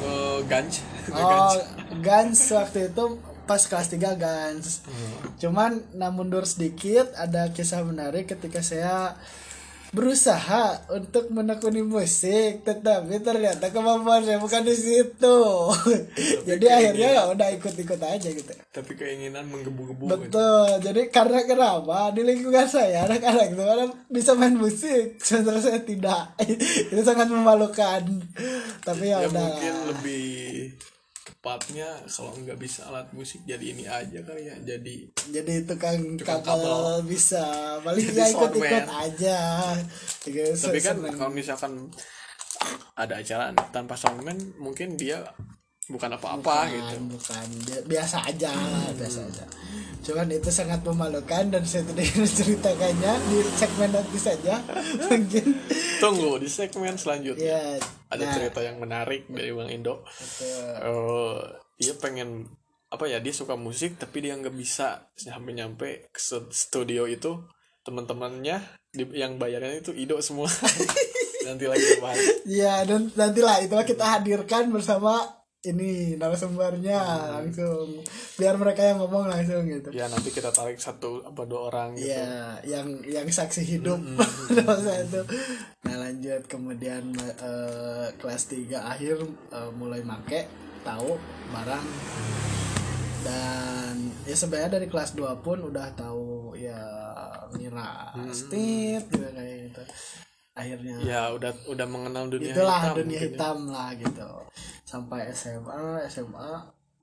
Eh, 0.04 0.40
Ganj 0.52 0.74
Oh, 1.18 1.56
Guns 2.04 2.40
waktu 2.54 2.94
itu 2.94 3.04
pas 3.50 3.62
kelas 3.66 3.90
3 3.90 4.16
Guns. 4.22 4.86
Hmm. 4.86 5.14
Cuman 5.42 5.72
nah 5.98 6.14
mundur 6.14 6.46
sedikit 6.46 7.10
ada 7.18 7.50
kisah 7.50 7.82
menarik 7.82 8.30
ketika 8.30 8.62
saya 8.62 9.18
berusaha 9.92 10.88
untuk 10.96 11.28
menekuni 11.36 11.84
musik 11.84 12.64
tetapi 12.64 13.20
ternyata 13.20 13.76
kemampuan 13.76 14.24
saya 14.24 14.40
bukan 14.40 14.64
di 14.64 14.76
situ. 14.76 15.40
Jadi 16.48 16.66
akhirnya 16.72 17.08
ya 17.20 17.24
udah 17.28 17.48
ikut-ikut 17.60 18.00
aja 18.00 18.30
gitu. 18.32 18.52
Tapi 18.72 18.92
keinginan 18.96 19.52
menggebu-gebu 19.52 20.08
gitu. 20.08 20.16
betul. 20.16 20.68
Jadi 20.80 21.02
karena 21.12 21.44
kenapa 21.44 22.16
di 22.16 22.24
lingkungan 22.24 22.68
saya 22.72 23.04
anak-anak 23.04 23.52
itu 23.52 23.64
orang 23.68 23.92
bisa 24.08 24.32
main 24.32 24.56
musik? 24.56 25.20
Sementara 25.20 25.60
saya 25.60 25.84
tidak. 25.84 26.40
Itu 26.92 27.02
sangat 27.04 27.28
memalukan. 27.28 28.04
Tapi 28.84 29.12
ya, 29.12 29.24
ya 29.24 29.28
udah. 29.28 29.44
mungkin 29.44 29.76
lebih 29.92 30.32
tepatnya 31.42 31.90
kalau 32.06 32.38
nggak 32.38 32.54
bisa 32.56 32.86
alat 32.86 33.10
musik 33.12 33.42
jadi 33.44 33.74
ini 33.74 33.90
aja 33.90 34.22
kali 34.22 34.46
ya. 34.46 34.54
Jadi 34.62 35.10
jadi 35.34 35.66
tukang, 35.66 35.98
Tukang 36.14 36.38
kapal, 36.40 36.62
kapal. 36.62 37.02
bisa. 37.02 37.42
Paling 37.82 38.06
Jadi 38.06 38.14
ya 38.16 38.28
ikut-ikut 38.30 38.62
soundman. 38.62 39.02
aja. 39.02 39.40
Tapi 40.22 40.38
kan 40.80 40.96
seneng. 40.96 41.18
kalau 41.18 41.34
misalkan 41.34 41.90
ada 42.94 43.18
acara 43.18 43.50
tanpa 43.72 43.98
soundman 43.98 44.38
mungkin 44.56 44.94
dia 44.94 45.26
bukan 45.90 46.14
apa-apa 46.14 46.70
gitu. 46.70 47.10
bukan. 47.10 47.48
Bi- 47.66 47.86
biasa 47.90 48.22
aja 48.22 48.54
biasa 48.94 49.26
aja. 49.26 49.46
Cuman 50.02 50.30
itu 50.30 50.50
sangat 50.50 50.82
memalukan 50.82 51.50
dan 51.50 51.66
saya 51.66 51.82
tidak 51.84 52.06
ingin 52.06 52.22
menceritakannya. 52.26 53.14
Di 53.18 53.38
segmen 53.52 53.90
nanti 53.90 54.18
saja 54.18 54.62
mungkin. 55.10 55.46
Tunggu 55.98 56.38
di 56.38 56.46
segmen 56.46 56.94
selanjutnya. 56.94 57.50
Ya 57.50 57.66
ada 58.12 58.24
nah, 58.28 58.34
cerita 58.36 58.60
yang 58.60 58.78
menarik 58.84 59.32
dari 59.32 59.56
bang 59.56 59.72
Indo. 59.72 60.04
Betul. 60.04 60.68
Eh, 60.84 61.40
dia 61.80 61.94
pengen 61.96 62.52
apa 62.92 63.08
ya 63.08 63.24
dia 63.24 63.32
suka 63.32 63.56
musik 63.56 63.96
tapi 63.96 64.20
dia 64.20 64.36
nggak 64.36 64.52
bisa 64.52 65.08
sampai 65.16 65.56
nyampe 65.56 66.12
ke 66.12 66.20
stu- 66.20 66.52
studio 66.52 67.08
itu. 67.08 67.40
Teman-temannya 67.82 68.62
yang 69.16 69.42
bayarnya 69.42 69.82
itu 69.82 69.96
Ido 69.96 70.20
semua. 70.20 70.52
Nanti 71.48 71.66
lagi 71.66 71.88
bahas. 71.98 72.22
Ya 72.46 72.86
dan 72.86 73.10
nantilah 73.16 73.64
itulah 73.66 73.88
kita 73.88 74.06
hadirkan 74.06 74.70
bersama 74.70 75.41
ini 75.62 76.18
narasumbernya 76.18 77.30
langsung. 77.38 78.02
Biar 78.38 78.58
mereka 78.58 78.82
yang 78.82 78.98
ngomong 79.06 79.30
langsung 79.30 79.70
gitu. 79.70 79.94
Ya 79.94 80.10
nanti 80.10 80.34
kita 80.34 80.50
tarik 80.50 80.82
satu 80.82 81.22
apa 81.22 81.46
dua 81.46 81.70
orang 81.70 81.94
gitu. 81.94 82.10
Iya, 82.10 82.58
yang 82.66 82.88
yang 83.06 83.26
saksi 83.30 83.62
hidup. 83.62 84.02
Dosa 84.58 85.06
itu. 85.06 85.22
Nah 85.86 85.96
lanjut. 86.02 86.42
Kemudian 86.50 87.14
eh, 87.22 88.08
kelas 88.18 88.44
3 88.50 88.74
akhir 88.98 89.22
eh, 89.54 89.72
mulai 89.78 90.02
make 90.02 90.50
tahu 90.82 91.22
barang. 91.54 91.86
Dan 93.22 94.10
ya 94.26 94.34
sebenarnya 94.34 94.82
dari 94.82 94.88
kelas 94.90 95.14
2 95.14 95.46
pun 95.46 95.62
udah 95.62 95.94
tahu 95.94 96.58
ya 96.58 96.82
Mira 97.54 98.18
Steve 98.34 99.06
gitu 99.06 99.30
kayak 99.30 99.70
gitu. 99.70 99.84
Akhirnya. 100.52 100.96
Ya 101.04 101.22
udah 101.32 101.52
udah 101.72 101.88
mengenal 101.88 102.28
dunia 102.28 102.52
itulah 102.52 102.80
hitam 102.84 102.96
dunia 103.00 103.08
mungkin 103.08 103.16
ya. 103.16 103.22
hitam 103.32 103.58
lah 103.72 103.90
gitu. 103.96 104.30
Sampai 104.84 105.32
SMA 105.32 106.04
SMA 106.12 106.52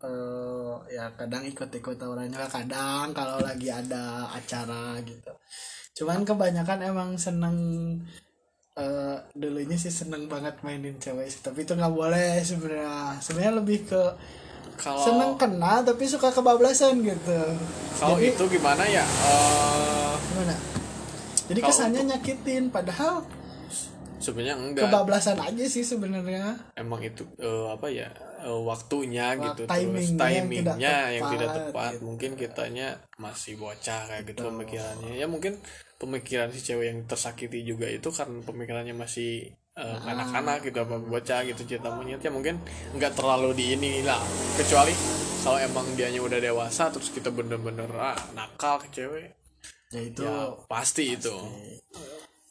eh, 0.05 0.75
ya 0.93 1.05
kadang 1.17 1.43
ikut-ikut 1.49 1.99
orangnya 2.05 2.45
kadang 2.47 3.11
kalau 3.17 3.41
lagi 3.41 3.73
ada 3.73 4.29
acara 4.29 5.01
gitu. 5.01 5.33
Cuman 5.97 6.29
kebanyakan 6.29 6.79
emang 6.85 7.11
seneng 7.17 7.57
eh 8.79 9.19
dulunya 9.35 9.75
sih 9.75 9.91
seneng 9.91 10.31
banget 10.31 10.55
mainin 10.63 10.95
cewek 11.03 11.27
sih 11.27 11.43
tapi 11.43 11.67
itu 11.67 11.73
nggak 11.73 11.95
boleh 11.97 12.45
sebenarnya. 12.45 13.17
Sebenarnya 13.19 13.55
lebih 13.65 13.89
ke 13.89 14.03
kalau 14.79 15.03
seneng 15.03 15.33
kenal 15.35 15.83
tapi 15.83 16.05
suka 16.07 16.31
kebablasan 16.31 17.03
gitu. 17.03 17.41
Kalau 17.99 18.15
jadi 18.21 18.31
itu 18.37 18.45
gimana 18.61 18.85
ya? 18.87 19.03
Eh, 19.03 20.13
gimana? 20.31 20.55
Jadi 21.49 21.61
kesannya 21.65 22.03
nyakitin 22.13 22.69
padahal 22.69 23.25
sebenarnya 24.29 24.57
enggak. 24.57 24.85
Kebablasan 24.87 25.41
aja 25.41 25.65
sih 25.65 25.81
sebenarnya. 25.83 26.61
Emang 26.77 27.01
itu 27.01 27.25
eh, 27.37 27.67
apa 27.73 27.89
ya 27.89 28.13
eh, 28.41 28.61
waktunya 28.63 29.33
Wak- 29.33 29.57
gitu 29.57 29.61
terus 29.65 29.79
timingnya 29.81 30.29
yang 30.29 30.47
timingnya 30.47 30.95
tidak 31.01 31.15
yang 31.17 31.25
tidak 31.33 31.49
tepat, 31.49 31.65
tepat. 31.65 31.91
gitu. 31.91 32.03
mungkin 32.05 32.31
kitanya 32.37 32.89
masih 33.17 33.53
bocah 33.57 34.01
kayak 34.07 34.23
gitu 34.27 34.41
pemikirannya. 34.45 35.13
Ya 35.17 35.27
mungkin 35.27 35.57
pemikiran 35.97 36.53
si 36.53 36.61
cewek 36.63 36.87
yang 36.89 37.01
tersakiti 37.05 37.65
juga 37.65 37.89
itu 37.89 38.13
karena 38.13 38.39
pemikirannya 38.45 38.93
masih 38.93 39.49
eh, 39.75 39.83
Ah. 39.83 40.11
anak-anak 40.11 40.63
gitu 40.63 40.79
apa 40.83 40.97
bocah 40.99 41.41
gitu 41.43 41.63
cinta 41.65 41.89
monyet. 41.89 42.21
Ya 42.21 42.29
mungkin 42.29 42.61
nggak 42.93 43.17
terlalu 43.17 43.55
di 43.55 43.65
ini 43.75 44.05
lah. 44.05 44.21
Kecuali 44.55 44.93
kalau 45.39 45.57
emang 45.57 45.87
dianya 45.95 46.19
udah 46.19 46.37
dewasa 46.37 46.91
terus 46.91 47.09
kita 47.09 47.31
bener-bener 47.31 47.89
ah, 47.95 48.19
nakal 48.35 48.83
ke 48.83 48.91
cewek. 48.93 49.27
Ya 49.89 50.01
itu 50.05 50.21
ya 50.21 50.53
pasti 50.69 51.17
itu 51.17 51.33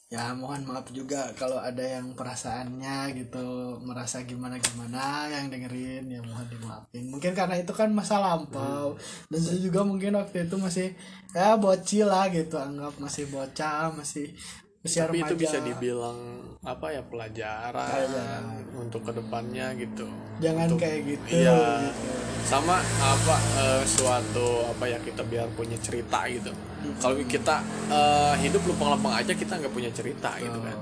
ya 0.08 0.32
mohon 0.32 0.64
maaf 0.64 0.88
juga 0.96 1.36
kalau 1.36 1.60
ada 1.60 1.84
yang 1.84 2.16
perasaannya 2.16 3.12
gitu 3.12 3.76
merasa 3.84 4.24
gimana 4.24 4.56
gimana 4.56 5.28
yang 5.28 5.52
dengerin 5.52 6.08
ya 6.08 6.24
mohon 6.24 6.48
dimaafin. 6.48 7.12
Mungkin 7.12 7.36
karena 7.36 7.60
itu 7.60 7.76
kan 7.76 7.92
masa 7.92 8.24
lampau. 8.24 8.96
Dan 9.28 9.40
saya 9.44 9.60
juga 9.60 9.84
mungkin 9.84 10.16
waktu 10.16 10.48
itu 10.48 10.56
masih 10.56 10.96
ya 11.36 11.60
bocil 11.60 12.08
lah 12.08 12.32
gitu 12.32 12.56
anggap 12.56 12.96
masih 13.04 13.28
bocah 13.28 13.92
masih 13.92 14.32
usia 14.80 15.12
tapi 15.12 15.20
itu 15.20 15.36
remaja. 15.36 15.44
bisa 15.44 15.58
dibilang 15.60 16.20
apa 16.64 16.88
ya 16.96 17.02
pelajaran. 17.04 18.42
untuk 18.80 19.04
ke 19.04 19.12
depannya 19.12 19.76
gitu. 19.76 20.08
Jangan 20.40 20.72
Untuk- 20.72 20.88
kayak 20.88 21.00
gitu 21.04 21.44
iya. 21.44 21.84
gitu. 21.84 22.17
Sama 22.48 22.80
apa 23.04 23.36
eh, 23.60 23.84
suatu 23.84 24.72
apa 24.72 24.88
ya 24.88 24.98
kita 25.04 25.20
biar 25.28 25.52
punya 25.52 25.76
cerita 25.84 26.24
gitu. 26.32 26.56
Kalau 27.04 27.20
kita 27.28 27.60
eh, 27.92 28.34
hidup 28.40 28.64
lempeng-lempeng 28.64 29.14
aja 29.20 29.36
kita 29.36 29.60
nggak 29.60 29.74
punya 29.76 29.92
cerita 29.92 30.32
gitu 30.40 30.56
kan. 30.64 30.78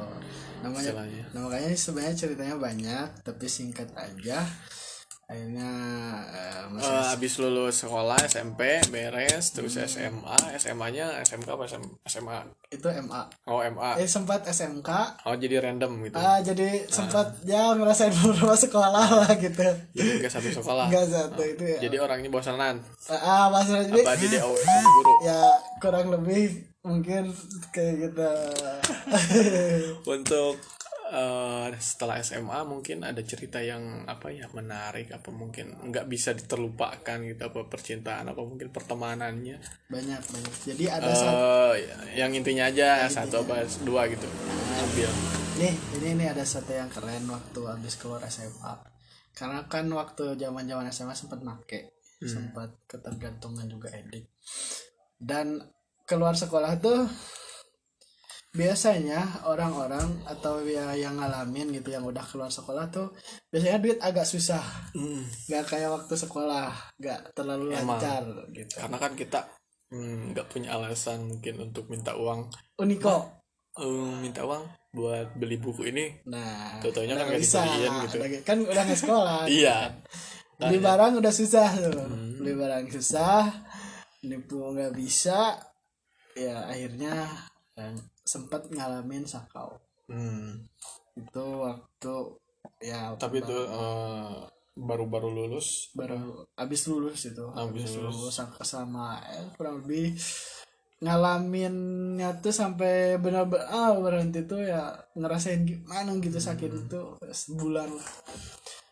Namanya 0.61 0.93
istilahnya. 0.93 1.23
nah 1.33 1.39
makanya 1.45 1.69
sebenarnya 1.77 2.15
ceritanya 2.17 2.55
banyak 2.57 3.07
tapi 3.21 3.45
singkat 3.45 3.89
aja 3.93 4.41
akhirnya 5.25 5.71
eh, 6.29 6.61
masih 6.69 6.93
Eh, 6.93 7.05
habis 7.17 7.33
lulus 7.41 7.81
sekolah 7.81 8.13
SMP 8.29 8.77
beres 8.93 9.57
terus 9.57 9.73
SMA 9.73 10.37
SMA 10.61 10.87
nya 10.93 11.17
SMK 11.25 11.49
apa 11.49 11.65
SM, 11.65 11.81
SMA 12.05 12.45
itu 12.69 12.85
MA 13.09 13.25
oh 13.49 13.57
MA 13.57 13.97
eh 13.97 14.05
sempat 14.05 14.45
SMK 14.45 14.89
oh 15.25 15.33
jadi 15.33 15.65
random 15.65 15.97
gitu. 16.05 16.17
Ah 16.21 16.37
jadi 16.45 16.85
sempat 16.85 17.41
ya 17.41 17.73
ngerasain 17.73 18.13
beberapa 18.21 18.53
sekolah 18.53 19.25
lah 19.25 19.31
gitu. 19.33 19.65
Jadi 19.97 20.09
nggak 20.21 20.29
satu 20.29 20.49
sekolah? 20.61 20.93
Enggak 20.93 21.09
satu 21.09 21.41
itu 21.41 21.63
ya. 21.73 21.79
Jadi 21.89 21.95
orangnya 21.97 22.29
bosanan 22.29 22.85
ah 23.09 23.49
maksudnya 23.49 23.89
jadi 23.89 24.01
apa 24.05 24.13
di 24.21 24.27
DO 24.29 24.51
sama 24.61 24.89
guru? 24.93 25.13
Ya 25.25 25.41
kurang 25.81 26.13
lebih 26.13 26.69
mungkin 26.85 27.33
kayak 27.73 27.93
gitu. 27.97 28.29
Untuk 30.13 30.61
eh, 31.11 31.67
setelah 31.77 32.21
SMA 32.23 32.59
mungkin 32.65 33.05
ada 33.05 33.21
cerita 33.21 33.61
yang 33.61 34.05
apa 34.09 34.31
ya 34.33 34.49
menarik 34.53 35.13
apa 35.13 35.29
mungkin 35.29 35.75
nggak 35.91 36.05
bisa 36.09 36.33
diterlupakan 36.33 37.17
gitu 37.25 37.41
apa 37.41 37.59
percintaan 37.69 38.31
apa 38.31 38.41
mungkin 38.41 38.73
pertemanannya. 38.73 39.57
Banyak 39.89 40.21
banyak. 40.21 40.55
Jadi 40.73 40.85
ada 40.89 41.11
satu 41.13 41.77
eh 41.77 42.17
yang 42.17 42.31
intinya 42.33 42.69
aja 42.69 43.05
satu 43.09 43.45
apa 43.45 43.65
dua 43.85 44.09
gitu. 44.09 44.25
Ambil. 44.81 45.09
Nih 45.61 45.73
ini 46.01 46.07
ini 46.19 46.25
ada 46.27 46.43
satu 46.43 46.73
yang 46.73 46.89
keren 46.89 47.29
waktu 47.29 47.59
habis 47.65 47.95
keluar 47.95 48.21
SMA 48.27 48.95
karena 49.35 49.67
kan 49.67 49.85
waktu 49.91 50.39
zaman 50.39 50.63
zaman 50.63 50.87
SMA 50.95 51.11
sempat 51.11 51.43
make 51.43 51.91
sempat 52.23 52.71
ketergantungan 52.87 53.67
juga 53.67 53.91
edik 53.91 54.31
dan 55.19 55.59
keluar 56.07 56.33
sekolah 56.33 56.79
tuh 56.79 57.03
biasanya 58.55 59.43
orang-orang 59.43 60.23
atau 60.23 60.63
ya 60.63 60.95
yang 60.95 61.19
ngalamin 61.19 61.75
gitu 61.75 61.91
yang 61.91 62.07
udah 62.07 62.23
keluar 62.23 62.47
sekolah 62.47 62.87
tuh 62.87 63.11
biasanya 63.51 63.83
duit 63.83 63.99
agak 63.99 64.23
susah. 64.23 64.63
Hmm. 64.95 65.27
nggak 65.51 65.63
kayak 65.67 65.91
waktu 65.91 66.13
sekolah 66.15 66.71
nggak 66.95 67.35
terlalu 67.35 67.75
Emang. 67.75 67.99
lancar 67.99 68.23
gitu. 68.55 68.73
Karena 68.79 68.97
kan 68.97 69.11
kita 69.13 69.39
hmm, 69.91 70.31
nggak 70.31 70.47
punya 70.47 70.73
alasan 70.73 71.27
mungkin 71.27 71.55
untuk 71.67 71.91
minta 71.91 72.15
uang. 72.15 72.47
Uniko. 72.79 73.43
Eh, 73.75 74.13
minta 74.23 74.47
uang 74.47 74.63
buat 74.95 75.35
beli 75.35 75.59
buku 75.59 75.91
ini? 75.91 76.23
Nah 76.31 76.79
Tau-taunya 76.79 77.19
kan 77.19 77.27
nggak 77.27 77.43
bisa. 77.43 77.59
gitu. 78.07 78.17
Kan 78.47 78.63
udah 78.63 78.83
nggak 78.87 79.01
sekolah. 79.03 79.41
Iya. 79.59 79.91
Beli 80.55 80.79
barang 80.79 81.19
udah 81.19 81.33
susah 81.35 81.67
tuh. 81.75 81.91
Hmm. 81.91 82.39
beli 82.39 82.55
barang 82.55 82.87
susah 82.87 83.51
nipu 84.25 84.57
nggak 84.57 84.93
bisa 84.97 85.53
ya 86.33 86.65
akhirnya 86.67 87.29
eh, 87.77 87.93
sempat 88.25 88.67
ngalamin 88.67 89.23
sakau 89.23 89.77
Hmm. 90.05 90.65
itu 91.15 91.45
waktu 91.57 92.15
ya 92.79 93.13
tapi 93.15 93.39
itu 93.39 93.53
eh, 93.55 94.33
baru-baru 94.75 95.31
lulus 95.31 95.89
baru 95.93 96.43
abis 96.53 96.85
lulus 96.85 97.25
itu 97.25 97.45
Abis 97.47 97.85
abis 97.87 97.91
lulus. 97.95 98.15
lulus 98.27 98.35
sama- 98.61 99.21
eh, 99.23 99.45
kurang 99.53 99.79
lebih 99.79 100.13
ngalaminnya 100.99 102.39
tuh 102.39 102.51
sampai 102.51 103.15
benar-benar 103.15 103.67
ah 103.67 103.91
berhenti 103.93 104.41
tuh 104.43 104.59
ya 104.59 104.89
ngerasain 105.13 105.61
gimana 105.61 106.11
gitu 106.17 106.39
sakit 106.39 106.69
Hmm. 106.69 106.81
itu 106.81 107.01
sebulan 107.25 107.89
lah 107.89 108.09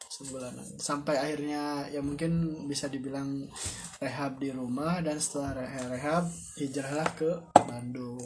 sebulanan 0.06 0.66
sampai 0.78 1.18
akhirnya 1.18 1.90
ya 1.90 1.98
mungkin 2.00 2.32
bisa 2.64 2.86
dibilang 2.86 3.50
rehab 3.98 4.38
di 4.38 4.50
rumah 4.50 5.02
dan 5.02 5.18
setelah 5.18 5.58
re- 5.58 5.90
rehab 5.90 6.30
hijrahlah 6.56 7.10
ke 7.14 7.32
Bandung 7.60 8.22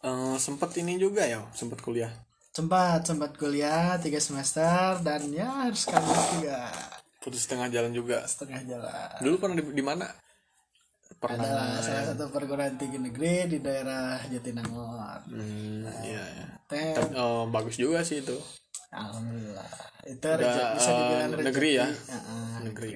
Eh, 0.00 0.36
sempat 0.40 0.72
ini 0.80 0.96
juga 0.96 1.22
ya 1.28 1.44
sempat 1.52 1.84
kuliah? 1.84 2.08
Sempat 2.56 3.04
sempat 3.04 3.36
kuliah 3.36 4.00
tiga 4.00 4.18
semester 4.18 4.98
dan 5.04 5.20
ya 5.30 5.68
harus 5.68 5.84
kampus 5.86 6.22
juga 6.40 6.58
putus 7.20 7.44
tengah 7.44 7.68
jalan 7.68 7.92
juga. 7.92 8.24
Setengah 8.24 8.64
jalan. 8.64 9.20
Dulu 9.20 9.34
pernah 9.36 9.56
di, 9.60 9.64
di 9.76 9.84
mana? 9.84 10.08
Pernah. 11.20 11.44
Ada 11.76 11.84
salah 11.84 12.04
satu 12.16 12.32
perguruan 12.32 12.80
tinggi 12.80 12.96
negeri 12.96 13.44
di 13.44 13.58
daerah 13.60 14.24
Jatinangor. 14.24 15.20
Hmm, 15.28 15.84
iya, 16.00 16.22
iya. 16.32 16.46
Tapi, 16.64 17.12
eh, 17.12 17.44
bagus 17.52 17.76
juga 17.76 18.00
sih 18.00 18.24
itu. 18.24 18.40
Alhamdulillah. 18.88 19.68
Itu 20.08 20.26
Udah, 20.26 20.40
reje- 20.40 20.68
bisa 20.80 20.90
eh, 20.90 20.96
dibilang 20.96 21.30
negeri 21.44 21.70
ya? 21.76 21.86
Heeh, 21.92 22.48
negeri. 22.64 22.92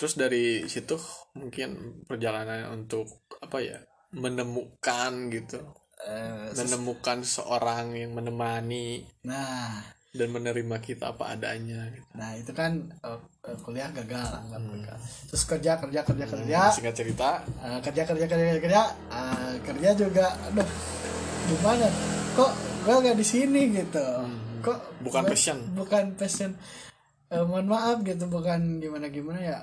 terus 0.00 0.16
dari 0.16 0.64
situ 0.64 0.96
mungkin 1.36 2.00
perjalanan 2.08 2.72
untuk 2.72 3.28
apa 3.44 3.60
ya 3.60 3.76
menemukan 4.12 5.12
gitu 5.30 5.60
Eh, 6.00 6.48
menemukan 6.56 7.20
seorang 7.20 7.92
yang 7.92 8.16
menemani 8.16 9.04
nah, 9.20 9.84
dan 10.16 10.32
menerima 10.32 10.80
kita 10.80 11.12
apa 11.12 11.36
adanya 11.36 11.92
gitu. 11.92 12.08
nah 12.16 12.32
itu 12.32 12.56
kan 12.56 12.88
eh, 13.04 13.20
kuliah 13.60 13.92
gagal, 13.92 14.48
gagal. 14.48 14.96
Terus 15.28 15.44
kerja 15.44 15.76
kerja 15.76 16.00
kerja 16.00 16.24
kerja, 16.24 16.60
singkat 16.72 16.96
cerita 16.96 17.44
eh, 17.60 17.84
kerja 17.84 18.08
kerja 18.08 18.24
kerja 18.24 18.44
kerja 18.48 18.60
kerja, 18.64 18.82
eh, 19.12 19.52
kerja 19.60 19.90
juga, 19.92 20.26
aduh, 20.48 20.64
gimana? 21.52 21.88
Kok 22.32 22.50
gue 22.80 22.94
gak 23.04 23.18
di 23.20 23.26
sini 23.28 23.60
gitu? 23.68 24.06
Kok 24.64 25.04
bukan 25.04 25.20
gua- 25.20 25.30
passion. 25.36 25.58
Bukan 25.76 26.04
passion. 26.16 26.56
Eh, 27.28 27.44
mohon 27.44 27.68
maaf 27.68 28.00
gitu, 28.00 28.24
bukan 28.24 28.80
gimana 28.80 29.12
gimana 29.12 29.36
ya. 29.38 29.58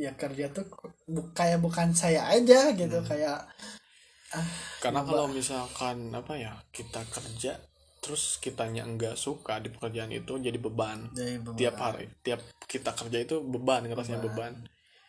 Ya 0.00 0.16
kerja 0.16 0.48
tuh 0.48 0.64
bu- 1.04 1.28
kayak 1.30 1.60
bukan 1.60 1.92
saya 1.92 2.24
aja 2.32 2.72
gitu, 2.72 2.98
kayak 3.04 3.44
karena 4.80 5.02
kalau 5.02 5.26
misalkan 5.26 6.08
apa 6.14 6.38
ya 6.38 6.54
kita 6.70 7.02
kerja 7.04 7.58
terus 8.00 8.38
kitanya 8.40 8.86
enggak 8.86 9.18
suka 9.18 9.60
di 9.60 9.68
pekerjaan 9.68 10.08
itu 10.08 10.38
jadi 10.38 10.56
beban 10.56 11.10
jadi 11.12 11.36
beban. 11.36 11.58
tiap 11.58 11.76
hari 11.76 12.06
tiap 12.22 12.40
kita 12.64 12.94
kerja 12.96 13.18
itu 13.20 13.42
beban 13.42 13.84
ngerasanya 13.84 14.22
beban 14.22 14.54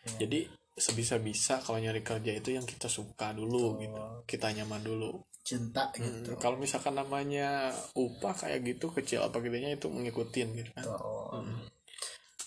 Iya. 0.01 0.25
jadi 0.25 0.39
sebisa-bisa 0.74 1.62
kalau 1.62 1.77
nyari 1.77 2.01
kerja 2.01 2.33
itu 2.33 2.51
yang 2.51 2.66
kita 2.66 2.89
suka 2.89 3.31
dulu 3.31 3.77
gitu 3.77 4.01
kita 4.25 4.50
nyaman 4.51 4.81
dulu 4.81 5.22
cinta 5.46 5.94
gitu. 5.94 6.33
Hmm, 6.33 6.42
kalau 6.42 6.57
misalkan 6.57 6.98
namanya 6.98 7.70
upah 7.94 8.33
kayak 8.33 8.66
gitu 8.66 8.89
kecil 8.89 9.22
apa 9.22 9.37
gedenya 9.39 9.72
itu 9.72 9.85
mengikutin 9.87 10.50
gitu 10.57 10.74
kan 10.74 10.85
Oh. 10.89 11.46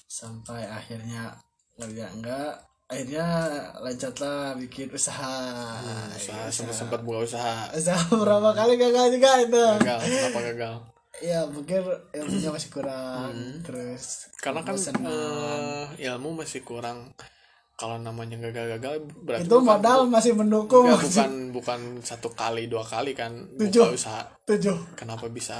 Sampai 0.04 0.66
akhirnya 0.66 1.38
nggak? 1.76 2.10
Enggak 2.14 2.52
akhirnya 2.84 3.26
lanjutlah 3.80 4.54
bikin 4.60 4.92
usaha. 4.92 5.36
usaha 6.14 6.46
sempat 6.52 6.76
sempat 6.76 7.00
buka 7.02 7.24
usaha. 7.24 7.72
Usaha 7.72 7.98
berapa 8.12 8.50
kali 8.52 8.76
gagal 8.76 9.06
juga 9.10 9.30
itu. 9.40 9.64
gagal 9.82 9.98
kenapa 10.04 10.40
gagal? 10.52 10.74
Ya 11.22 11.46
mungkin 11.46 11.80
ilmunya 12.10 12.50
masih 12.50 12.70
kurang 12.74 13.32
terus 13.62 14.28
karena 14.42 14.60
kan 14.66 14.74
eh, 14.76 15.84
ilmu 16.06 16.36
masih 16.36 16.60
kurang. 16.62 17.14
Kalau 17.74 17.98
namanya 17.98 18.38
gagal-gagal 18.38 19.02
berarti 19.26 19.50
itu 19.50 19.56
bukan- 19.58 19.66
modal 19.66 20.00
masih 20.06 20.32
mendukung. 20.38 20.86
Enggak, 20.86 21.10
bukan 21.10 21.32
bukan 21.50 21.80
satu 22.06 22.30
kali 22.30 22.70
dua 22.70 22.86
kali 22.86 23.18
kan 23.18 23.34
Tujuh. 23.58 23.90
buka 23.90 23.98
usaha. 23.98 24.22
Tujuh. 24.46 24.94
Kenapa 24.94 25.26
bisa 25.26 25.58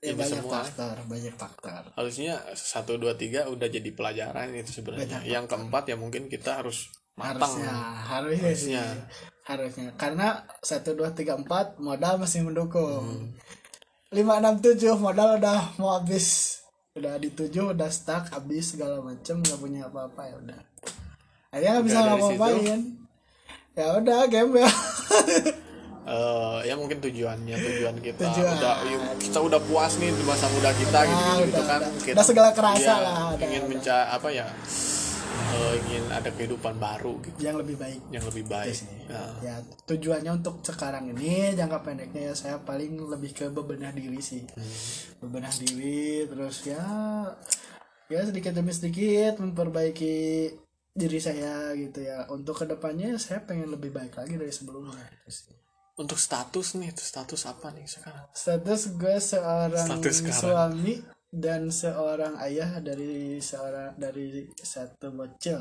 ya, 0.00 0.12
ini 0.12 0.16
banyak 0.16 0.40
semua 0.40 0.52
faktor 0.64 0.94
banyak 1.04 1.34
faktor. 1.36 1.82
Harusnya 1.92 2.34
satu 2.56 2.96
dua 2.96 3.14
tiga 3.14 3.46
udah 3.52 3.68
jadi 3.68 3.90
pelajaran 3.92 4.52
itu 4.56 4.80
sebenarnya. 4.80 5.20
Yang 5.28 5.52
keempat 5.52 5.92
ya 5.92 5.96
mungkin 6.00 6.32
kita 6.32 6.64
harus 6.64 6.88
matang. 7.20 7.60
Harusnya 7.60 7.72
harusnya 8.08 8.52
sih. 8.56 8.74
Harusnya. 8.74 8.84
harusnya. 9.44 9.88
Karena 10.00 10.48
satu 10.64 10.96
dua 10.96 11.12
tiga 11.12 11.36
empat 11.36 11.76
modal 11.76 12.16
masih 12.16 12.44
mendukung. 12.44 13.30
Hmm. 13.30 13.32
lima 14.10 14.42
enam 14.42 14.58
tujuh 14.58 14.98
modal 14.98 15.38
udah 15.38 15.78
mau 15.78 15.94
habis. 15.94 16.58
Udah 16.98 17.14
di 17.22 17.30
tujuh 17.30 17.70
udah 17.76 17.86
stuck 17.86 18.26
habis 18.34 18.74
segala 18.74 18.98
macem 18.98 19.38
nggak 19.38 19.60
punya 19.62 19.86
apa-apa 19.86 20.22
ya 20.26 20.34
udah. 20.42 20.60
Akhirnya 21.54 21.70
nggak 21.78 21.86
bisa 21.86 21.98
ngapa-ngapain. 22.02 22.80
Ya 23.78 23.86
udah 23.94 24.20
game 24.26 24.50
ya 26.10 26.18
Eh, 26.18 26.58
ya 26.64 26.74
mungkin 26.74 26.98
tujuannya 26.98 27.54
tujuan 27.56 27.96
kita 27.98 28.18
Tujuan. 28.26 28.50
udah 28.52 28.74
yuk, 28.84 29.02
kita 29.16 29.38
udah 29.38 29.60
puas 29.62 29.94
nih 29.94 30.10
di 30.10 30.22
masa 30.22 30.50
muda 30.50 30.70
kita 30.72 30.98
gitu 31.00 31.22
Ah, 31.22 31.36
gitu 31.38 31.54
udah, 31.54 31.64
kan 31.64 31.80
udah. 31.80 32.02
kita 32.02 32.14
Udah 32.14 32.26
segala 32.26 32.50
kerasa 32.50 32.82
iya, 32.82 32.94
lah, 32.98 33.18
udah, 33.30 33.46
ingin 33.46 33.62
mencari 33.64 34.06
apa 34.10 34.28
ya 34.28 34.46
eh, 35.50 35.74
ingin 35.80 36.04
ada 36.08 36.28
kehidupan 36.28 36.74
baru 36.76 37.14
gitu 37.20 37.36
yang 37.38 37.54
lebih 37.54 37.76
baik 37.76 38.00
yang 38.08 38.24
lebih 38.24 38.44
baik. 38.44 38.74
Nah, 39.06 39.38
ya 39.40 39.54
tujuannya 39.84 40.30
untuk 40.32 40.58
sekarang 40.62 41.10
ini 41.10 41.54
jangka 41.54 41.78
pendeknya 41.80 42.22
ya 42.24 42.34
saya 42.34 42.56
paling 42.58 42.98
lebih 42.98 43.30
ke 43.32 43.46
bebenah 43.48 43.90
diri 43.90 44.18
sih 44.20 44.42
Hmm. 44.42 44.74
bebenah 45.20 45.52
diri 45.52 46.26
terus 46.26 46.64
ya 46.64 46.82
ya 48.08 48.20
sedikit 48.24 48.50
demi 48.50 48.70
sedikit 48.70 49.38
memperbaiki 49.38 50.50
diri 50.90 51.18
saya 51.18 51.70
gitu 51.72 52.02
ya 52.02 52.26
untuk 52.26 52.56
ke 52.56 52.66
depannya 52.66 53.14
saya 53.14 53.38
pengen 53.40 53.70
lebih 53.70 53.90
baik 53.90 54.10
lagi 54.12 54.34
dari 54.34 54.50
sebelumnya 54.50 54.98
gitu 54.98 55.30
sih. 55.30 55.59
Untuk 55.96 56.18
status 56.18 56.78
nih 56.78 56.94
itu 56.94 57.02
status 57.02 57.48
apa 57.50 57.72
nih 57.74 57.86
sekarang? 57.88 58.26
Status 58.30 58.80
gue 58.94 59.16
seorang 59.18 59.86
Status 59.86 60.16
sekarang. 60.22 60.40
suami 60.40 60.94
dan 61.30 61.70
seorang 61.70 62.34
ayah 62.42 62.82
dari 62.82 63.38
seorang 63.42 63.94
dari 63.98 64.46
satu 64.54 65.10
bocil. 65.14 65.58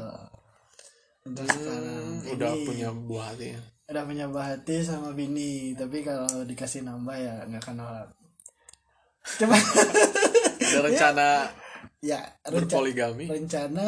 Untuk 1.26 1.46
sekarang. 1.46 2.26
Hmm, 2.26 2.34
udah 2.36 2.52
ini. 2.54 2.66
punya 2.66 2.90
buah 2.94 3.26
hati 3.34 3.48
ya? 3.58 3.62
udah 3.90 4.04
punya 4.06 4.26
buah 4.30 4.46
hati 4.54 4.76
sama 4.86 5.16
bini. 5.18 5.74
Tapi 5.74 6.06
kalau 6.06 6.46
dikasih 6.46 6.86
nambah 6.86 7.18
ya 7.18 7.34
nggak 7.50 7.62
akan 7.66 7.76
nolak. 7.82 8.10
Cuma 9.38 9.58
ada 9.58 10.80
rencana 10.86 11.30
ya 12.00 12.20
rencana, 12.48 12.56
berpoligami? 12.64 13.26
rencana 13.28 13.88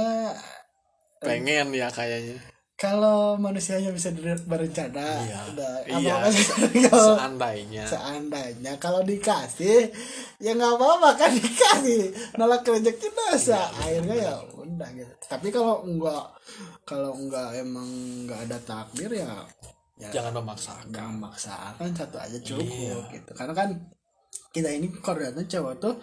pengen 1.23 1.71
ya 1.71 1.87
kayaknya 1.87 2.37
kalau 2.81 3.37
manusianya 3.37 3.93
bisa 3.93 4.09
ber- 4.09 4.41
berencana 4.41 5.21
Iya. 5.21 5.39
udah 5.53 5.73
Iya, 5.85 6.15
kalau 6.89 7.13
seandainya. 7.13 7.85
Seandainya. 7.85 8.73
Kalau 8.81 9.05
dikasih 9.05 9.93
ya 10.37 10.51
nggak 10.51 10.73
apa-apa 10.75 11.09
kan 11.13 11.29
dikasih. 11.37 12.09
Nolak 12.35 12.65
rezeki 12.65 13.07
dosa 13.13 13.69
akhirnya 13.77 14.15
ya 14.17 14.33
udah 14.57 14.89
gitu. 14.91 15.13
Tapi 15.29 15.47
kalau 15.49 15.85
enggak 15.85 16.25
kalau 16.81 17.13
enggak 17.13 17.53
emang 17.55 17.85
nggak 18.25 18.49
ada 18.49 18.57
takdir 18.59 19.13
ya 19.13 19.29
ya 20.01 20.09
jangan 20.09 20.41
memaksakan. 20.41 20.89
jangan 20.89 21.15
maksakan 21.21 21.89
satu 21.93 22.17
aja 22.17 22.37
cukup 22.41 22.65
Iya. 22.65 22.97
gitu. 23.13 23.31
Karena 23.37 23.53
kan 23.53 23.69
kita 24.49 24.73
ini 24.73 24.89
koordinatnya 24.97 25.45
cowok 25.47 25.75
tuh 25.77 25.95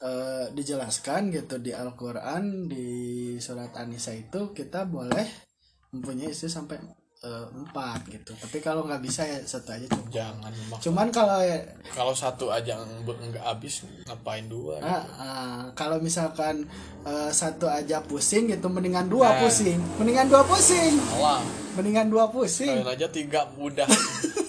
eh, 0.00 0.52
dijelaskan 0.52 1.32
gitu 1.32 1.56
di 1.58 1.72
Al-Quran 1.72 2.68
di 2.68 2.88
surat 3.36 3.72
An-Nisa 3.72 4.12
itu 4.12 4.52
kita 4.52 4.84
boleh 4.84 5.48
mempunyai 5.90 6.30
istri 6.30 6.46
sampai 6.46 6.78
eh, 7.20 7.46
empat 7.50 8.08
gitu. 8.08 8.32
Tapi 8.32 8.58
kalau 8.58 8.86
nggak 8.86 9.02
bisa 9.02 9.22
ya 9.22 9.38
satu 9.42 9.74
aja 9.74 9.84
cukup. 9.86 10.08
Jangan 10.08 10.50
memaksakan 10.50 10.84
cuman 10.86 11.06
kalau 11.10 11.38
ya 11.42 11.58
kalau 11.92 12.14
satu 12.16 12.48
aja 12.48 12.80
nggak 13.04 13.44
habis 13.44 13.84
ngapain 14.08 14.46
dua 14.46 14.80
ah, 14.80 15.04
ah, 15.18 15.58
kalau 15.74 16.00
misalkan 16.00 16.64
eh, 17.04 17.30
satu 17.30 17.68
aja 17.68 18.00
pusing 18.00 18.48
gitu 18.48 18.66
mendingan 18.66 19.06
dua 19.06 19.36
Nah. 19.36 19.38
pusing. 19.44 19.78
Mendingan 20.00 20.26
dua 20.26 20.42
pusing. 20.42 20.96
Alah, 21.18 21.42
mendingan 21.76 22.08
dua 22.08 22.30
pusing. 22.32 22.80
Kalian 22.80 22.94
aja 22.96 23.06
tiga 23.10 23.44
udah. 23.58 23.88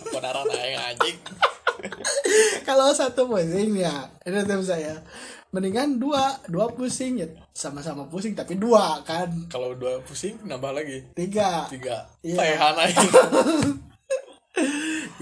Kebenaran 0.07 0.47
aing 0.47 0.79
anjing. 0.79 1.17
kalau 2.67 2.93
satu 2.93 3.25
pusing 3.25 3.73
ya 3.73 4.05
tips 4.23 4.69
saya 4.69 5.01
mendingan 5.51 5.99
dua 5.99 6.39
dua 6.47 6.71
pusing 6.71 7.19
ya 7.19 7.27
sama-sama 7.51 8.07
pusing 8.07 8.31
tapi 8.31 8.55
dua 8.55 9.03
kan 9.03 9.27
Kalau 9.47 9.75
dua 9.75 9.99
pusing 9.99 10.39
nambah 10.41 10.71
lagi. 10.71 11.03
tiga 11.11 11.67
Tiga. 11.67 12.07
Tehan 12.23 12.75
aing. 12.77 13.09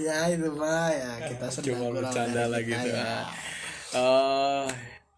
ya 0.00 0.26
itu 0.28 0.48
mah 0.52 0.90
ya 0.90 1.12
kita 1.28 1.46
Cuma 1.62 1.90
bercanda 1.92 2.46
lagi 2.46 2.72
tuh. 2.72 2.90
ya. 2.90 3.26
Eh, 3.90 4.66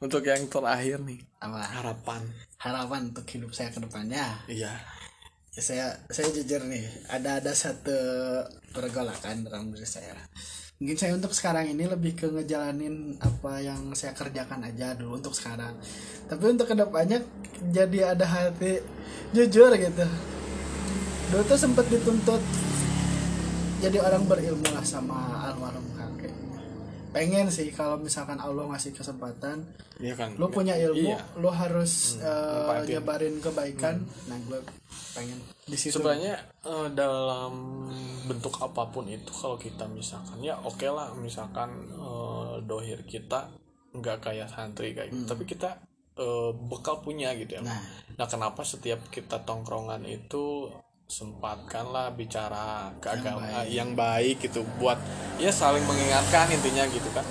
untuk 0.01 0.25
yang 0.25 0.48
terakhir 0.48 0.98
nih, 0.98 1.20
apa 1.38 1.61
harapan. 1.62 2.22
harapan 2.57 3.11
untuk 3.11 3.27
hidup 3.27 3.51
saya 3.51 3.68
ke 3.68 3.79
depannya 3.79 4.38
Iya. 4.46 4.72
Ya, 5.53 5.61
saya 5.61 5.87
saya 6.09 6.33
jujur 6.33 6.64
nih 6.64 6.81
ada 7.07 7.37
ada 7.37 7.53
satu 7.53 7.92
pergolakan 8.72 9.44
dalam 9.44 9.68
diri 9.68 9.85
saya 9.85 10.16
mungkin 10.82 10.98
saya 10.98 11.14
untuk 11.14 11.30
sekarang 11.30 11.70
ini 11.70 11.86
lebih 11.86 12.18
ke 12.18 12.26
ngejalanin 12.26 13.14
apa 13.22 13.62
yang 13.62 13.94
saya 13.94 14.18
kerjakan 14.18 14.66
aja 14.66 14.98
dulu 14.98 15.14
untuk 15.14 15.30
sekarang. 15.30 15.78
Tapi 16.26 16.42
untuk 16.42 16.66
ke 16.66 16.74
depannya 16.74 17.22
jadi 17.70 18.18
ada 18.18 18.26
hati 18.26 18.82
jujur 19.30 19.70
gitu. 19.78 20.06
Dulu 21.30 21.42
tuh 21.46 21.54
sempet 21.54 21.86
dituntut 21.86 22.42
jadi 23.78 24.02
orang 24.02 24.26
berilmu 24.26 24.74
lah 24.74 24.82
sama 24.82 25.46
almarhum 25.54 25.86
kakek 25.94 26.34
pengen 27.12 27.46
sih 27.46 27.68
kalau 27.68 27.96
misalkan 27.96 28.37
Allah 28.37 28.64
ngasih 28.66 28.90
kesempatan 28.90 29.62
Iya 29.96 30.14
kan. 30.14 30.35
lu 30.35 30.48
punya 30.48 30.75
ilmu 30.75 31.12
Iya. 31.12 31.20
lu 31.37 31.48
harus 31.48 32.16
manfaatin. 32.18 32.88
nyebarin 32.90 33.35
kebaikan 33.38 33.96
nah 34.27 34.37
gue 34.42 34.59
pengen 35.12 35.38
di 35.62 35.77
situ 35.77 35.94
sebenarnya 35.94 36.35
eh, 36.61 36.88
dalam 36.90 37.53
bentuk 38.25 38.57
apa 38.59 38.88
pun 38.88 39.07
itu 39.07 39.29
kalau 39.31 39.55
kita 39.57 39.85
misalkan 39.87 40.40
ya 40.40 40.57
oke 40.59 40.85
lah 40.85 41.12
misalkan 41.14 41.68
eh, 41.87 42.55
dohir 42.62 43.05
kita 43.05 43.53
nggak 43.92 44.18
kayak 44.20 44.48
santri 44.48 44.90
kayak 44.90 45.12
gitu 45.12 45.29
tapi 45.29 45.44
kita 45.44 45.77
eh, 46.14 46.51
bekal 46.66 46.98
punya 46.98 47.33
gitu 47.35 47.57
ya 47.57 47.62
Nah. 47.62 47.81
nah 48.14 48.27
kenapa 48.27 48.61
setiap 48.62 49.05
kita 49.07 49.40
tongkrongan 49.40 50.03
itu 50.05 50.72
sempatkanlah 51.12 52.16
bicara 52.16 52.88
keagamaan 52.96 53.68
yang, 53.68 53.92
baik 53.92 54.40
gitu 54.48 54.64
buat 54.81 54.96
ya 55.37 55.53
saling 55.53 55.85
mengingatkan 55.85 56.48
intinya 56.48 56.88
gitu 56.88 57.05
kan. 57.12 57.27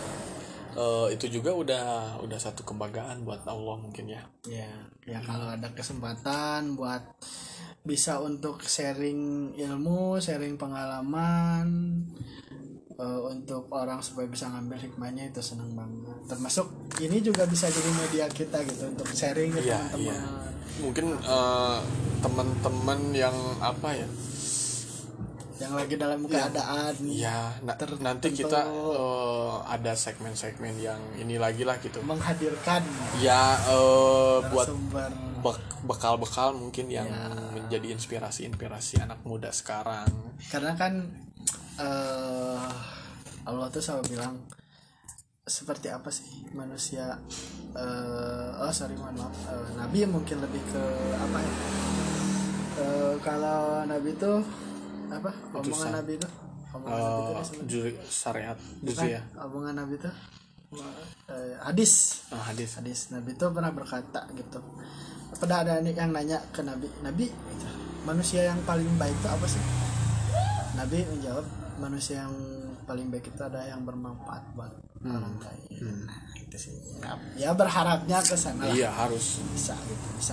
Eh, 0.72 1.18
itu 1.18 1.42
juga 1.42 1.52
udah 1.52 1.86
udah 2.22 2.40
satu 2.40 2.62
kebanggaan 2.62 3.26
buat 3.26 3.42
Allah 3.50 3.82
mungkin 3.82 4.06
ya. 4.06 4.22
Ya 4.46 4.70
ya 5.10 5.18
kalau 5.26 5.50
ada 5.50 5.74
kesempatan 5.74 6.78
buat 6.78 7.02
bisa 7.82 8.22
untuk 8.22 8.62
sharing 8.62 9.52
ilmu 9.58 10.22
sharing 10.22 10.62
pengalaman 10.62 11.66
eh, 12.94 13.22
untuk 13.34 13.66
orang 13.74 13.98
supaya 14.06 14.30
bisa 14.30 14.46
ngambil 14.54 14.78
hikmahnya 14.78 15.34
itu 15.34 15.42
senang 15.42 15.74
banget. 15.74 16.22
Termasuk 16.30 16.70
ini 17.02 17.18
juga 17.26 17.50
bisa 17.50 17.66
jadi 17.66 17.92
media 17.98 18.26
kita 18.30 18.62
gitu 18.62 18.94
untuk 18.94 19.10
sharing 19.10 19.52
ke 19.58 19.66
Iya, 19.66 19.82
teman-teman. 19.90 20.06
iya. 20.06 20.51
Mungkin 20.80 21.20
eh, 21.20 21.78
teman-teman 22.22 23.00
yang 23.12 23.36
apa 23.60 23.98
ya? 23.98 24.08
Yang 25.62 25.74
lagi 25.78 25.96
dalam 26.00 26.26
keadaan 26.26 26.94
ya 27.06 27.54
na- 27.62 27.78
nanti 28.02 28.34
kita 28.34 28.66
eh, 28.66 29.54
ada 29.68 29.94
segmen-segmen 29.94 30.74
yang 30.80 31.02
ini 31.20 31.36
lagi 31.36 31.68
lah 31.68 31.78
gitu. 31.84 32.00
Menghadirkan 32.02 32.82
ya 33.20 33.60
eh, 33.68 34.38
buat 34.50 34.70
bekal-bekal 35.82 36.54
mungkin 36.54 36.86
yang 36.94 37.10
menjadi 37.58 37.98
inspirasi-inspirasi 37.98 39.02
anak 39.02 39.26
muda 39.26 39.50
sekarang. 39.50 40.06
Karena 40.54 40.78
kan 40.78 40.94
eh 41.82 42.70
Allah 43.42 43.68
tuh 43.74 43.82
selalu 43.82 44.14
bilang 44.14 44.38
seperti 45.42 45.90
apa 45.90 46.14
sih 46.14 46.46
manusia 46.54 47.18
eh 47.72 48.50
oh 48.60 48.72
sorry 48.72 48.96
mohon 48.96 49.16
maaf. 49.16 49.36
Eh, 49.48 49.70
Nabi 49.76 49.98
mungkin 50.06 50.38
lebih 50.40 50.62
ke 50.68 50.84
apa 51.16 51.38
ya? 51.40 51.54
Eh, 52.78 53.14
kalau 53.22 53.84
Nabi 53.86 54.12
tuh 54.16 54.40
apa? 55.08 55.32
Omongan. 55.56 55.92
Nabi 55.98 56.14
tuh 56.20 56.32
omongan 56.72 57.00
Nabi 57.00 57.20
tuh 57.20 57.32
Eh, 57.32 57.40
disebut- 57.44 57.68
juri 57.68 57.92
syariat 58.08 58.58
ya 59.04 59.22
omongan 59.40 59.76
Nabi 59.76 59.96
tuh 60.00 60.14
eh, 61.28 61.56
hadis. 61.64 62.24
Ah, 62.32 62.52
hadis. 62.52 62.80
Hadis. 62.80 63.00
Nabi 63.12 63.36
tuh 63.36 63.52
pernah 63.52 63.72
berkata 63.72 64.24
gitu. 64.32 64.60
Pada 65.36 65.64
ada 65.64 65.80
yang 65.80 66.12
nanya 66.12 66.40
ke 66.52 66.60
Nabi 66.62 66.88
Nabi 67.02 67.28
manusia 68.04 68.48
yang 68.48 68.60
paling 68.64 68.88
baik 68.96 69.16
itu 69.16 69.28
apa 69.28 69.46
sih? 69.48 69.64
Nabi 70.76 71.04
menjawab 71.08 71.46
manusia 71.80 72.24
yang 72.24 72.36
paling 72.84 73.08
baik 73.08 73.28
itu 73.28 73.42
ada 73.44 73.64
yang 73.64 73.84
bermanfaat 73.84 74.44
buat 74.56 74.72
orang 75.06 75.36
lain 75.42 76.06
nah 76.06 76.22
itu 76.38 76.58
sih. 76.68 76.74
Ya, 77.02 77.18
ya 77.34 77.50
berharapnya 77.58 78.22
ke 78.22 78.36
sana 78.38 78.70
iya 78.70 78.94
harus. 78.94 79.42
Bisa 79.56 79.74
gitu 79.88 80.08
bisa 80.20 80.30